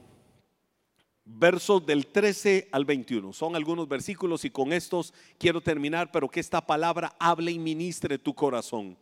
versos 1.25 1.85
del 1.85 2.07
13 2.07 2.69
al 2.71 2.85
21. 2.85 3.33
Son 3.33 3.55
algunos 3.55 3.87
versículos 3.87 4.45
y 4.45 4.49
con 4.49 4.73
estos 4.73 5.13
quiero 5.37 5.61
terminar, 5.61 6.11
pero 6.11 6.29
que 6.29 6.39
esta 6.39 6.65
palabra 6.65 7.15
hable 7.19 7.51
y 7.51 7.59
ministre 7.59 8.17
tu 8.17 8.33
corazón. 8.33 8.97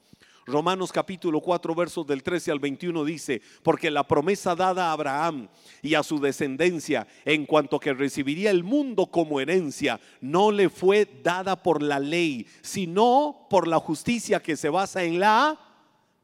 Romanos 0.48 0.92
capítulo 0.92 1.40
4 1.40 1.76
versos 1.76 2.08
del 2.08 2.24
13 2.24 2.52
al 2.52 2.60
21 2.60 3.06
dice, 3.06 3.42
porque 3.64 3.92
la 3.92 4.08
promesa 4.08 4.56
dada 4.56 4.90
a 4.90 4.94
Abraham 4.94 5.50
y 5.82 5.94
a 5.94 6.04
su 6.04 6.20
descendencia 6.20 7.08
en 7.26 7.46
cuanto 7.46 7.80
que 7.80 7.94
recibiría 7.94 8.50
el 8.50 8.64
mundo 8.64 9.08
como 9.08 9.40
herencia, 9.40 10.00
no 10.20 10.52
le 10.52 10.70
fue 10.70 11.08
dada 11.24 11.62
por 11.62 11.84
la 11.84 12.00
ley, 12.00 12.48
sino 12.62 13.48
por 13.50 13.68
la 13.68 13.80
justicia 13.80 14.42
que 14.42 14.58
se 14.58 14.70
basa 14.70 15.04
en 15.04 15.20
la 15.20 15.60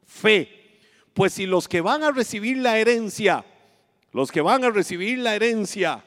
fe. 0.04 0.80
Pues 1.14 1.34
si 1.34 1.46
los 1.46 1.68
que 1.68 1.80
van 1.80 2.02
a 2.02 2.10
recibir 2.10 2.58
la 2.58 2.78
herencia, 2.78 3.44
los 4.18 4.32
que 4.32 4.40
van 4.40 4.64
a 4.64 4.70
recibir 4.70 5.20
la 5.20 5.36
herencia, 5.36 6.02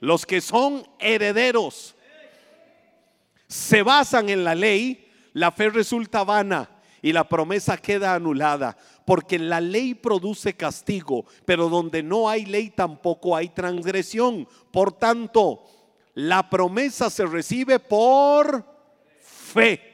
los 0.00 0.24
que 0.24 0.40
son 0.40 0.88
herederos, 0.98 1.94
se 3.46 3.82
basan 3.82 4.30
en 4.30 4.44
la 4.44 4.54
ley, 4.54 5.06
la 5.34 5.52
fe 5.52 5.68
resulta 5.68 6.24
vana 6.24 6.70
y 7.02 7.12
la 7.12 7.28
promesa 7.28 7.76
queda 7.76 8.14
anulada, 8.14 8.78
porque 9.04 9.38
la 9.38 9.60
ley 9.60 9.92
produce 9.92 10.54
castigo, 10.54 11.26
pero 11.44 11.68
donde 11.68 12.02
no 12.02 12.30
hay 12.30 12.46
ley 12.46 12.70
tampoco 12.70 13.36
hay 13.36 13.50
transgresión. 13.50 14.48
Por 14.70 14.92
tanto, 14.92 15.66
la 16.14 16.48
promesa 16.48 17.10
se 17.10 17.26
recibe 17.26 17.78
por 17.78 18.64
fe. 19.20 19.87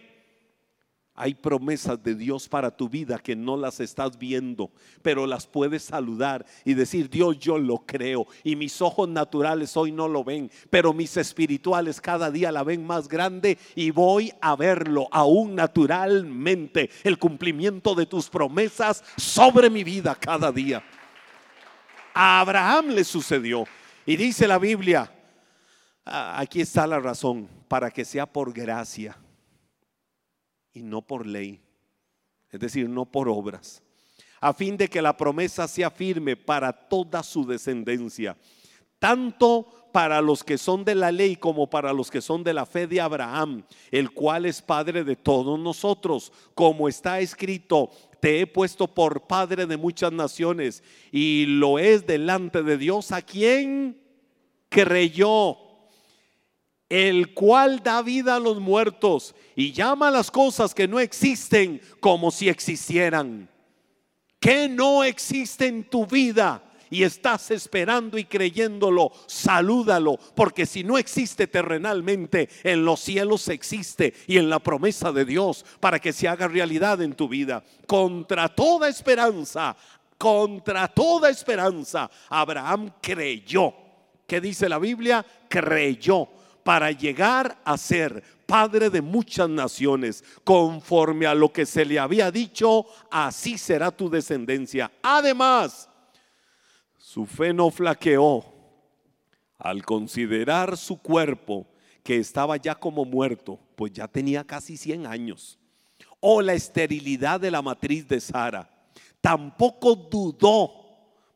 Hay 1.16 1.34
promesas 1.34 2.02
de 2.02 2.16
Dios 2.16 2.48
para 2.48 2.76
tu 2.76 2.88
vida 2.88 3.20
que 3.20 3.36
no 3.36 3.56
las 3.56 3.78
estás 3.78 4.18
viendo, 4.18 4.72
pero 5.00 5.28
las 5.28 5.46
puedes 5.46 5.84
saludar 5.84 6.44
y 6.64 6.74
decir, 6.74 7.08
Dios, 7.08 7.38
yo 7.38 7.56
lo 7.56 7.78
creo. 7.86 8.26
Y 8.42 8.56
mis 8.56 8.82
ojos 8.82 9.08
naturales 9.08 9.76
hoy 9.76 9.92
no 9.92 10.08
lo 10.08 10.24
ven, 10.24 10.50
pero 10.70 10.92
mis 10.92 11.16
espirituales 11.16 12.00
cada 12.00 12.32
día 12.32 12.50
la 12.50 12.64
ven 12.64 12.84
más 12.84 13.06
grande 13.06 13.58
y 13.76 13.92
voy 13.92 14.32
a 14.40 14.56
verlo 14.56 15.06
aún 15.12 15.54
naturalmente. 15.54 16.90
El 17.04 17.16
cumplimiento 17.16 17.94
de 17.94 18.06
tus 18.06 18.28
promesas 18.28 19.04
sobre 19.16 19.70
mi 19.70 19.84
vida 19.84 20.16
cada 20.16 20.50
día. 20.50 20.82
A 22.12 22.40
Abraham 22.40 22.88
le 22.88 23.04
sucedió. 23.04 23.66
Y 24.04 24.16
dice 24.16 24.48
la 24.48 24.58
Biblia, 24.58 25.12
ah, 26.04 26.40
aquí 26.40 26.60
está 26.60 26.88
la 26.88 26.98
razón, 26.98 27.48
para 27.68 27.88
que 27.92 28.04
sea 28.04 28.26
por 28.26 28.52
gracia 28.52 29.16
y 30.74 30.82
no 30.82 31.00
por 31.00 31.26
ley, 31.26 31.60
es 32.50 32.60
decir, 32.60 32.88
no 32.88 33.06
por 33.06 33.28
obras, 33.28 33.82
a 34.40 34.52
fin 34.52 34.76
de 34.76 34.88
que 34.88 35.00
la 35.00 35.16
promesa 35.16 35.66
sea 35.66 35.90
firme 35.90 36.36
para 36.36 36.72
toda 36.72 37.22
su 37.22 37.46
descendencia, 37.46 38.36
tanto 38.98 39.66
para 39.92 40.20
los 40.20 40.42
que 40.42 40.58
son 40.58 40.84
de 40.84 40.96
la 40.96 41.12
ley 41.12 41.36
como 41.36 41.70
para 41.70 41.92
los 41.92 42.10
que 42.10 42.20
son 42.20 42.42
de 42.42 42.52
la 42.52 42.66
fe 42.66 42.88
de 42.88 43.00
Abraham, 43.00 43.64
el 43.92 44.10
cual 44.10 44.44
es 44.44 44.60
Padre 44.60 45.04
de 45.04 45.14
todos 45.14 45.58
nosotros, 45.58 46.32
como 46.54 46.88
está 46.88 47.20
escrito, 47.20 47.90
te 48.20 48.40
he 48.40 48.46
puesto 48.48 48.88
por 48.88 49.28
Padre 49.28 49.66
de 49.66 49.76
muchas 49.76 50.10
naciones 50.10 50.82
y 51.12 51.46
lo 51.46 51.78
es 51.78 52.06
delante 52.06 52.64
de 52.64 52.76
Dios 52.76 53.12
a 53.12 53.22
quien 53.22 54.00
creyó 54.68 55.63
el 56.88 57.32
cual 57.34 57.82
da 57.82 58.02
vida 58.02 58.36
a 58.36 58.40
los 58.40 58.60
muertos 58.60 59.34
y 59.56 59.72
llama 59.72 60.08
a 60.08 60.10
las 60.10 60.30
cosas 60.30 60.74
que 60.74 60.88
no 60.88 61.00
existen 61.00 61.80
como 62.00 62.30
si 62.30 62.48
existieran. 62.48 63.48
Que 64.38 64.68
no 64.68 65.02
existe 65.04 65.66
en 65.66 65.84
tu 65.84 66.06
vida 66.06 66.62
y 66.90 67.02
estás 67.02 67.50
esperando 67.50 68.18
y 68.18 68.24
creyéndolo, 68.24 69.10
salúdalo, 69.26 70.18
porque 70.34 70.66
si 70.66 70.84
no 70.84 70.98
existe 70.98 71.46
terrenalmente, 71.46 72.48
en 72.62 72.84
los 72.84 73.00
cielos 73.00 73.48
existe 73.48 74.14
y 74.26 74.36
en 74.36 74.50
la 74.50 74.58
promesa 74.58 75.10
de 75.10 75.24
Dios 75.24 75.64
para 75.80 75.98
que 75.98 76.12
se 76.12 76.28
haga 76.28 76.46
realidad 76.46 77.00
en 77.00 77.14
tu 77.14 77.26
vida. 77.26 77.64
Contra 77.86 78.48
toda 78.48 78.88
esperanza, 78.88 79.74
contra 80.18 80.86
toda 80.88 81.30
esperanza, 81.30 82.10
Abraham 82.28 82.92
creyó. 83.00 83.74
¿Qué 84.26 84.40
dice 84.40 84.68
la 84.68 84.78
Biblia? 84.78 85.24
Creyó 85.48 86.28
para 86.64 86.90
llegar 86.90 87.60
a 87.64 87.76
ser 87.76 88.24
padre 88.46 88.90
de 88.90 89.02
muchas 89.02 89.48
naciones, 89.48 90.24
conforme 90.42 91.26
a 91.26 91.34
lo 91.34 91.52
que 91.52 91.66
se 91.66 91.84
le 91.84 91.98
había 91.98 92.30
dicho, 92.30 92.86
así 93.10 93.58
será 93.58 93.90
tu 93.90 94.10
descendencia. 94.10 94.90
Además, 95.02 95.88
su 96.98 97.26
fe 97.26 97.52
no 97.52 97.70
flaqueó 97.70 98.44
al 99.58 99.84
considerar 99.84 100.76
su 100.76 101.00
cuerpo 101.00 101.66
que 102.02 102.16
estaba 102.16 102.56
ya 102.56 102.74
como 102.74 103.04
muerto, 103.04 103.58
pues 103.76 103.92
ya 103.92 104.08
tenía 104.08 104.44
casi 104.44 104.76
100 104.76 105.06
años, 105.06 105.58
o 106.20 106.42
la 106.42 106.54
esterilidad 106.54 107.40
de 107.40 107.50
la 107.50 107.62
matriz 107.62 108.08
de 108.08 108.20
Sara. 108.20 108.70
Tampoco 109.20 109.94
dudó 109.94 110.70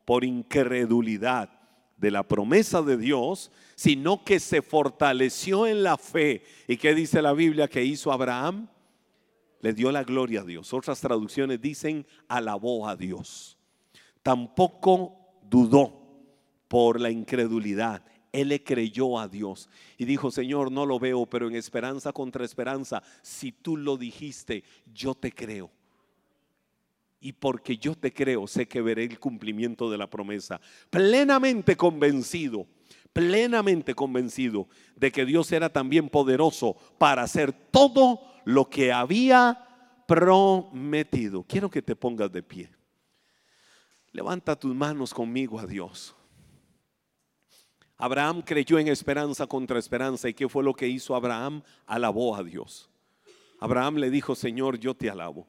por 0.05 0.23
incredulidad 0.23 1.58
de 1.99 2.11
la 2.11 2.23
promesa 2.23 2.81
de 2.81 2.97
Dios, 2.97 3.51
sino 3.75 4.23
que 4.23 4.39
se 4.39 4.61
fortaleció 4.61 5.67
en 5.67 5.83
la 5.83 5.97
fe. 5.97 6.43
¿Y 6.67 6.77
qué 6.77 6.95
dice 6.95 7.21
la 7.21 7.33
Biblia 7.33 7.67
que 7.67 7.83
hizo 7.83 8.11
Abraham? 8.11 8.67
Le 9.61 9.73
dio 9.73 9.91
la 9.91 10.03
gloria 10.03 10.41
a 10.41 10.45
Dios. 10.45 10.73
Otras 10.73 11.01
traducciones 11.01 11.61
dicen, 11.61 12.05
alabó 12.27 12.87
a 12.87 12.95
Dios. 12.95 13.57
Tampoco 14.23 15.17
dudó 15.49 15.99
por 16.67 16.99
la 16.99 17.09
incredulidad. 17.09 18.03
Él 18.31 18.49
le 18.49 18.63
creyó 18.63 19.19
a 19.19 19.27
Dios 19.27 19.69
y 19.97 20.05
dijo, 20.05 20.31
Señor, 20.31 20.71
no 20.71 20.85
lo 20.85 20.99
veo, 20.99 21.25
pero 21.25 21.47
en 21.47 21.55
esperanza 21.55 22.13
contra 22.13 22.45
esperanza, 22.45 23.01
si 23.21 23.51
tú 23.51 23.75
lo 23.75 23.97
dijiste, 23.97 24.63
yo 24.93 25.15
te 25.15 25.31
creo. 25.31 25.71
Y 27.19 27.33
porque 27.33 27.77
yo 27.77 27.95
te 27.95 28.13
creo, 28.13 28.47
sé 28.47 28.67
que 28.67 28.81
veré 28.81 29.03
el 29.03 29.19
cumplimiento 29.19 29.91
de 29.91 29.97
la 29.97 30.09
promesa. 30.09 30.61
Plenamente 30.89 31.75
convencido, 31.75 32.65
plenamente 33.11 33.93
convencido 33.93 34.67
de 34.95 35.11
que 35.11 35.25
Dios 35.25 35.51
era 35.51 35.69
también 35.69 36.09
poderoso 36.09 36.75
para 36.97 37.23
hacer 37.23 37.51
todo 37.51 38.21
lo 38.45 38.69
que 38.69 38.93
había 38.93 39.65
prometido. 40.07 41.43
Quiero 41.43 41.69
que 41.69 41.81
te 41.81 41.95
pongas 41.95 42.31
de 42.31 42.41
pie. 42.41 42.69
Levanta 44.11 44.55
tus 44.55 44.73
manos 44.73 45.13
conmigo 45.13 45.59
a 45.59 45.67
Dios. 45.67 46.15
Abraham 47.97 48.41
creyó 48.41 48.79
en 48.79 48.87
esperanza 48.87 49.45
contra 49.45 49.77
esperanza. 49.77 50.29
¿Y 50.29 50.33
qué 50.33 50.47
fue 50.47 50.63
lo 50.63 50.73
que 50.73 50.87
hizo 50.87 51.15
Abraham? 51.15 51.61
Alabó 51.85 52.33
a 52.35 52.43
Dios. 52.43 52.89
Abraham 53.59 53.97
le 53.97 54.09
dijo, 54.09 54.35
Señor, 54.35 54.79
yo 54.79 54.95
te 54.95 55.09
alabo. 55.09 55.45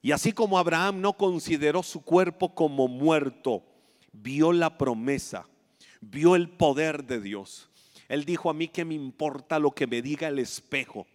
Y 0.00 0.12
así 0.12 0.32
como 0.32 0.58
Abraham 0.58 1.00
no 1.00 1.14
consideró 1.14 1.82
su 1.82 2.02
cuerpo 2.02 2.54
como 2.54 2.88
muerto, 2.88 3.64
vio 4.12 4.52
la 4.52 4.78
promesa, 4.78 5.48
vio 6.00 6.36
el 6.36 6.48
poder 6.48 7.04
de 7.04 7.20
Dios. 7.20 7.68
Él 8.08 8.24
dijo, 8.24 8.48
a 8.48 8.54
mí 8.54 8.68
que 8.68 8.84
me 8.84 8.94
importa 8.94 9.58
lo 9.58 9.72
que 9.72 9.86
me 9.86 10.00
diga 10.00 10.28
el 10.28 10.38
espejo. 10.38 11.06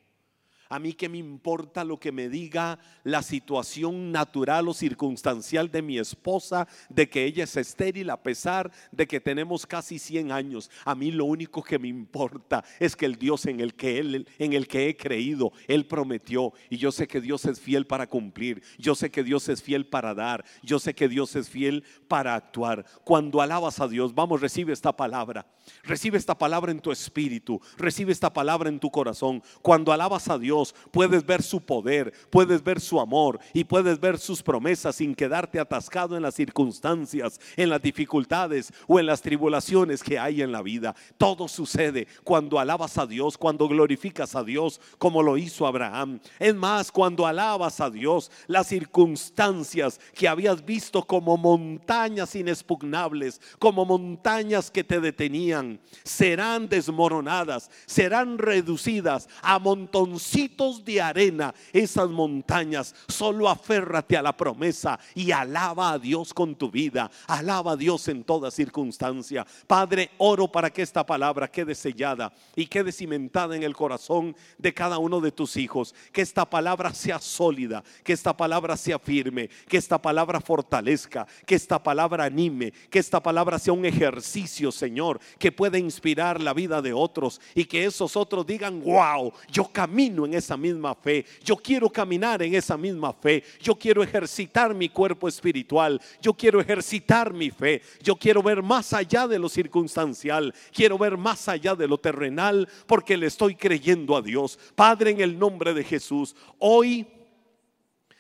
A 0.74 0.80
mí 0.80 0.94
que 0.94 1.08
me 1.08 1.20
importa 1.20 1.84
lo 1.84 2.00
que 2.00 2.12
me 2.12 2.30
diga 2.30 2.80
la 3.04 3.22
situación 3.22 4.12
natural 4.12 4.68
o 4.68 4.74
circunstancial 4.74 5.70
de 5.70 5.84
mi 5.84 6.00
esposa, 6.00 6.68
de 6.90 7.08
que 7.08 7.26
ella 7.26 7.44
es 7.44 7.56
estéril 7.58 8.10
a 8.10 8.24
pesar 8.24 8.72
de 8.92 9.06
que 9.06 9.20
tenemos 9.20 9.68
casi 9.68 10.00
100 10.00 10.32
años. 10.32 10.72
A 10.84 10.96
mí 10.96 11.12
lo 11.12 11.26
único 11.26 11.62
que 11.62 11.78
me 11.78 11.90
importa 11.90 12.66
es 12.80 12.96
que 12.96 13.06
el 13.06 13.18
Dios 13.18 13.46
en 13.46 13.60
el 13.60 13.76
que 13.76 14.00
él 14.00 14.28
en 14.40 14.54
el 14.54 14.68
que 14.68 14.90
he 14.90 14.98
creído, 14.98 15.54
él 15.68 15.86
prometió 15.86 16.54
y 16.72 16.78
yo 16.78 16.92
sé 16.92 17.08
que 17.08 17.22
Dios 17.22 17.46
es 17.46 17.62
fiel 17.62 17.86
para 17.86 18.08
cumplir. 18.08 18.64
Yo 18.80 18.96
sé 18.96 19.12
que 19.12 19.24
Dios 19.24 19.50
es 19.50 19.62
fiel 19.62 19.86
para 19.86 20.16
dar. 20.16 20.44
Yo 20.64 20.80
sé 20.80 20.96
que 20.96 21.08
Dios 21.08 21.36
es 21.36 21.52
fiel 21.52 21.84
para 22.08 22.34
actuar. 22.34 22.84
Cuando 23.04 23.42
alabas 23.42 23.80
a 23.80 23.88
Dios, 23.88 24.16
vamos, 24.16 24.42
recibe 24.42 24.74
esta 24.74 24.96
palabra. 24.96 25.46
Recibe 25.84 26.18
esta 26.18 26.38
palabra 26.38 26.72
en 26.72 26.80
tu 26.80 26.92
espíritu, 26.92 27.62
recibe 27.78 28.12
esta 28.12 28.32
palabra 28.32 28.70
en 28.70 28.80
tu 28.80 28.92
corazón. 28.92 29.42
Cuando 29.62 29.92
alabas 29.92 30.28
a 30.30 30.38
Dios, 30.38 30.63
puedes 30.92 31.26
ver 31.26 31.42
su 31.42 31.60
poder, 31.60 32.14
puedes 32.30 32.64
ver 32.64 32.80
su 32.80 33.00
amor 33.00 33.40
y 33.54 33.64
puedes 33.64 34.00
ver 34.00 34.20
sus 34.20 34.44
promesas 34.44 34.96
sin 34.96 35.16
quedarte 35.16 35.60
atascado 35.60 36.16
en 36.16 36.22
las 36.22 36.36
circunstancias, 36.36 37.40
en 37.58 37.70
las 37.70 37.82
dificultades 37.82 38.72
o 38.88 39.00
en 39.00 39.08
las 39.08 39.22
tribulaciones 39.22 40.04
que 40.04 40.20
hay 40.20 40.42
en 40.42 40.52
la 40.52 40.62
vida. 40.62 40.96
Todo 41.18 41.48
sucede 41.48 42.08
cuando 42.24 42.60
alabas 42.60 42.98
a 42.98 43.08
Dios, 43.08 43.38
cuando 43.38 43.68
glorificas 43.68 44.36
a 44.36 44.44
Dios, 44.44 44.80
como 44.98 45.24
lo 45.24 45.38
hizo 45.38 45.66
Abraham. 45.66 46.20
Es 46.40 46.56
más, 46.56 46.92
cuando 46.92 47.26
alabas 47.26 47.82
a 47.82 47.90
Dios, 47.90 48.32
las 48.48 48.68
circunstancias 48.68 50.00
que 50.14 50.28
habías 50.28 50.64
visto 50.64 51.04
como 51.04 51.38
montañas 51.38 52.36
inexpugnables, 52.36 53.42
como 53.60 53.86
montañas 53.86 54.70
que 54.70 54.84
te 54.84 55.00
detenían, 55.00 55.80
serán 56.04 56.70
desmoronadas, 56.70 57.70
serán 57.86 58.38
reducidas 58.38 59.28
a 59.42 59.60
montoncitos 59.60 60.53
de 60.84 61.02
arena 61.02 61.54
esas 61.72 62.10
montañas. 62.10 62.96
Solo 63.08 63.50
aférrate 63.50 64.16
a 64.16 64.22
la 64.22 64.36
promesa 64.36 65.00
y 65.16 65.32
alaba 65.32 65.92
a 65.92 66.00
Dios 66.00 66.34
con 66.34 66.56
tu 66.56 66.70
vida. 66.70 67.10
Alaba 67.28 67.74
a 67.74 67.76
Dios 67.76 68.08
en 68.08 68.24
toda 68.24 68.52
circunstancia. 68.52 69.46
Padre, 69.68 70.12
oro 70.18 70.48
para 70.52 70.70
que 70.70 70.82
esta 70.82 71.06
palabra 71.06 71.50
quede 71.50 71.76
sellada 71.76 72.32
y 72.56 72.68
quede 72.68 72.92
cimentada 72.92 73.56
en 73.56 73.64
el 73.64 73.76
corazón 73.76 74.36
de 74.58 74.74
cada 74.74 74.98
uno 75.00 75.20
de 75.20 75.32
tus 75.32 75.58
hijos. 75.58 75.94
Que 76.12 76.22
esta 76.22 76.50
palabra 76.50 76.94
sea 76.94 77.20
sólida, 77.20 77.84
que 78.04 78.14
esta 78.14 78.36
palabra 78.36 78.78
sea 78.78 79.00
firme, 79.00 79.50
que 79.68 79.78
esta 79.78 80.02
palabra 80.02 80.40
fortalezca, 80.40 81.28
que 81.46 81.56
esta 81.56 81.82
palabra 81.82 82.26
anime, 82.26 82.72
que 82.90 83.00
esta 83.00 83.22
palabra 83.22 83.60
sea 83.60 83.74
un 83.74 83.86
ejercicio, 83.86 84.72
Señor, 84.72 85.20
que 85.40 85.52
pueda 85.52 85.78
inspirar 85.78 86.40
la 86.40 86.54
vida 86.54 86.82
de 86.82 86.94
otros 86.94 87.42
y 87.56 87.66
que 87.66 87.86
esos 87.86 88.16
otros 88.16 88.46
digan, 88.46 88.82
wow, 88.82 89.34
yo 89.52 89.66
camino 89.72 90.26
esa 90.34 90.58
misma 90.58 90.96
fe. 90.96 91.26
Yo 91.44 91.56
quiero 91.56 91.90
caminar 91.90 92.42
en 92.42 92.56
esa 92.56 92.78
misma 92.78 93.14
fe. 93.14 93.44
Yo 93.62 93.76
quiero 93.76 94.04
ejercitar 94.04 94.74
mi 94.74 94.90
cuerpo 94.90 95.28
espiritual. 95.28 96.02
Yo 96.22 96.34
quiero 96.34 96.60
ejercitar 96.60 97.34
mi 97.34 97.50
fe. 97.50 97.82
Yo 98.02 98.16
quiero 98.16 98.44
ver 98.44 98.62
más 98.62 98.94
allá 98.94 99.28
de 99.28 99.40
lo 99.40 99.50
circunstancial. 99.50 100.54
Quiero 100.72 100.98
ver 100.98 101.18
más 101.18 101.48
allá 101.48 101.76
de 101.76 101.88
lo 101.88 101.98
terrenal 101.98 102.68
porque 102.88 103.18
le 103.18 103.28
estoy 103.28 103.56
creyendo 103.56 104.16
a 104.16 104.22
Dios. 104.22 104.60
Padre, 104.76 105.12
en 105.12 105.22
el 105.22 105.38
nombre 105.38 105.74
de 105.74 105.84
Jesús, 105.84 106.36
hoy 106.60 107.08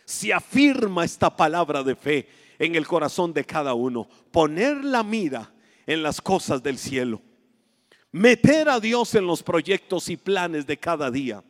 se 0.05 0.33
afirma 0.33 1.05
esta 1.05 1.35
palabra 1.35 1.83
de 1.83 1.95
fe 1.95 2.27
en 2.59 2.75
el 2.75 2.87
corazón 2.87 3.33
de 3.33 3.45
cada 3.45 3.73
uno. 3.73 4.07
Poner 4.31 4.83
la 4.83 5.03
mira 5.03 5.53
en 5.85 6.03
las 6.03 6.21
cosas 6.21 6.61
del 6.61 6.77
cielo. 6.77 7.21
Meter 8.11 8.69
a 8.69 8.79
Dios 8.79 9.15
en 9.15 9.25
los 9.25 9.41
proyectos 9.41 10.07
y 10.09 10.17
planes 10.17 10.67
de 10.67 10.77
cada 10.77 11.09
día 11.09 11.43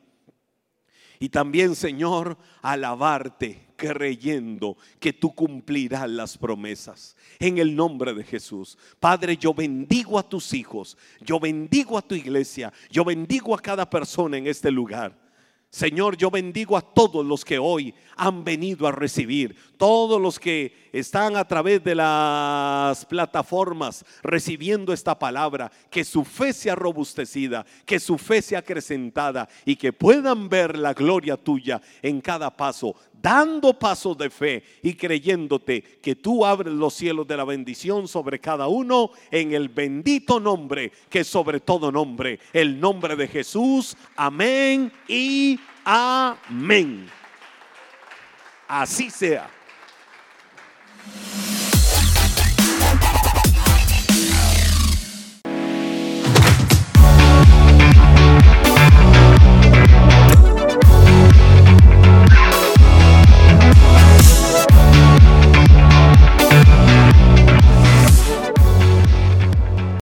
y 1.23 1.29
también, 1.29 1.73
Señor, 1.73 2.37
alabarte 2.61 3.69
creyendo 3.77 4.75
que 4.99 5.13
tú 5.13 5.33
cumplirás 5.33 6.09
las 6.09 6.37
promesas. 6.37 7.15
En 7.39 7.59
el 7.59 7.77
nombre 7.77 8.13
de 8.13 8.25
Jesús. 8.25 8.77
Padre, 8.99 9.37
yo 9.37 9.53
bendigo 9.53 10.19
a 10.19 10.27
tus 10.27 10.53
hijos, 10.53 10.97
yo 11.21 11.39
bendigo 11.39 11.97
a 11.97 12.01
tu 12.01 12.13
iglesia, 12.13 12.73
yo 12.91 13.05
bendigo 13.05 13.55
a 13.55 13.61
cada 13.61 13.89
persona 13.89 14.37
en 14.37 14.47
este 14.47 14.69
lugar. 14.69 15.17
Señor, 15.73 16.17
yo 16.17 16.29
bendigo 16.29 16.77
a 16.77 16.81
todos 16.81 17.25
los 17.25 17.43
que 17.43 17.57
hoy 17.57 17.95
han 18.15 18.43
venido 18.43 18.87
a 18.87 18.91
recibir, 18.91 19.55
todos 19.75 20.21
los 20.21 20.39
que 20.39 20.89
están 20.93 21.35
a 21.35 21.47
través 21.47 21.83
de 21.83 21.95
las 21.95 23.03
plataformas 23.07 24.05
recibiendo 24.21 24.93
esta 24.93 25.17
palabra, 25.17 25.71
que 25.89 26.05
su 26.05 26.25
fe 26.25 26.53
sea 26.53 26.75
robustecida, 26.75 27.65
que 27.87 27.99
su 27.99 28.19
fe 28.19 28.43
sea 28.43 28.59
acrecentada 28.59 29.49
y 29.65 29.75
que 29.75 29.91
puedan 29.91 30.47
ver 30.47 30.77
la 30.77 30.93
gloria 30.93 31.37
tuya 31.37 31.81
en 32.03 32.21
cada 32.21 32.55
paso, 32.55 32.95
dando 33.23 33.79
pasos 33.79 34.17
de 34.17 34.29
fe 34.29 34.63
y 34.83 34.93
creyéndote 34.95 35.81
que 35.81 36.15
tú 36.15 36.45
abres 36.45 36.73
los 36.73 36.93
cielos 36.93 37.25
de 37.25 37.37
la 37.37 37.45
bendición 37.45 38.05
sobre 38.09 38.39
cada 38.39 38.67
uno 38.67 39.11
en 39.31 39.53
el 39.53 39.69
bendito 39.69 40.41
nombre 40.41 40.91
que 41.09 41.23
sobre 41.23 41.61
todo 41.61 41.89
nombre, 41.89 42.39
el 42.51 42.77
nombre 42.79 43.15
de 43.15 43.29
Jesús. 43.29 43.95
Amén 44.17 44.91
y 45.07 45.57
amén. 45.85 47.07
Así 48.67 49.09
sea. 49.09 49.49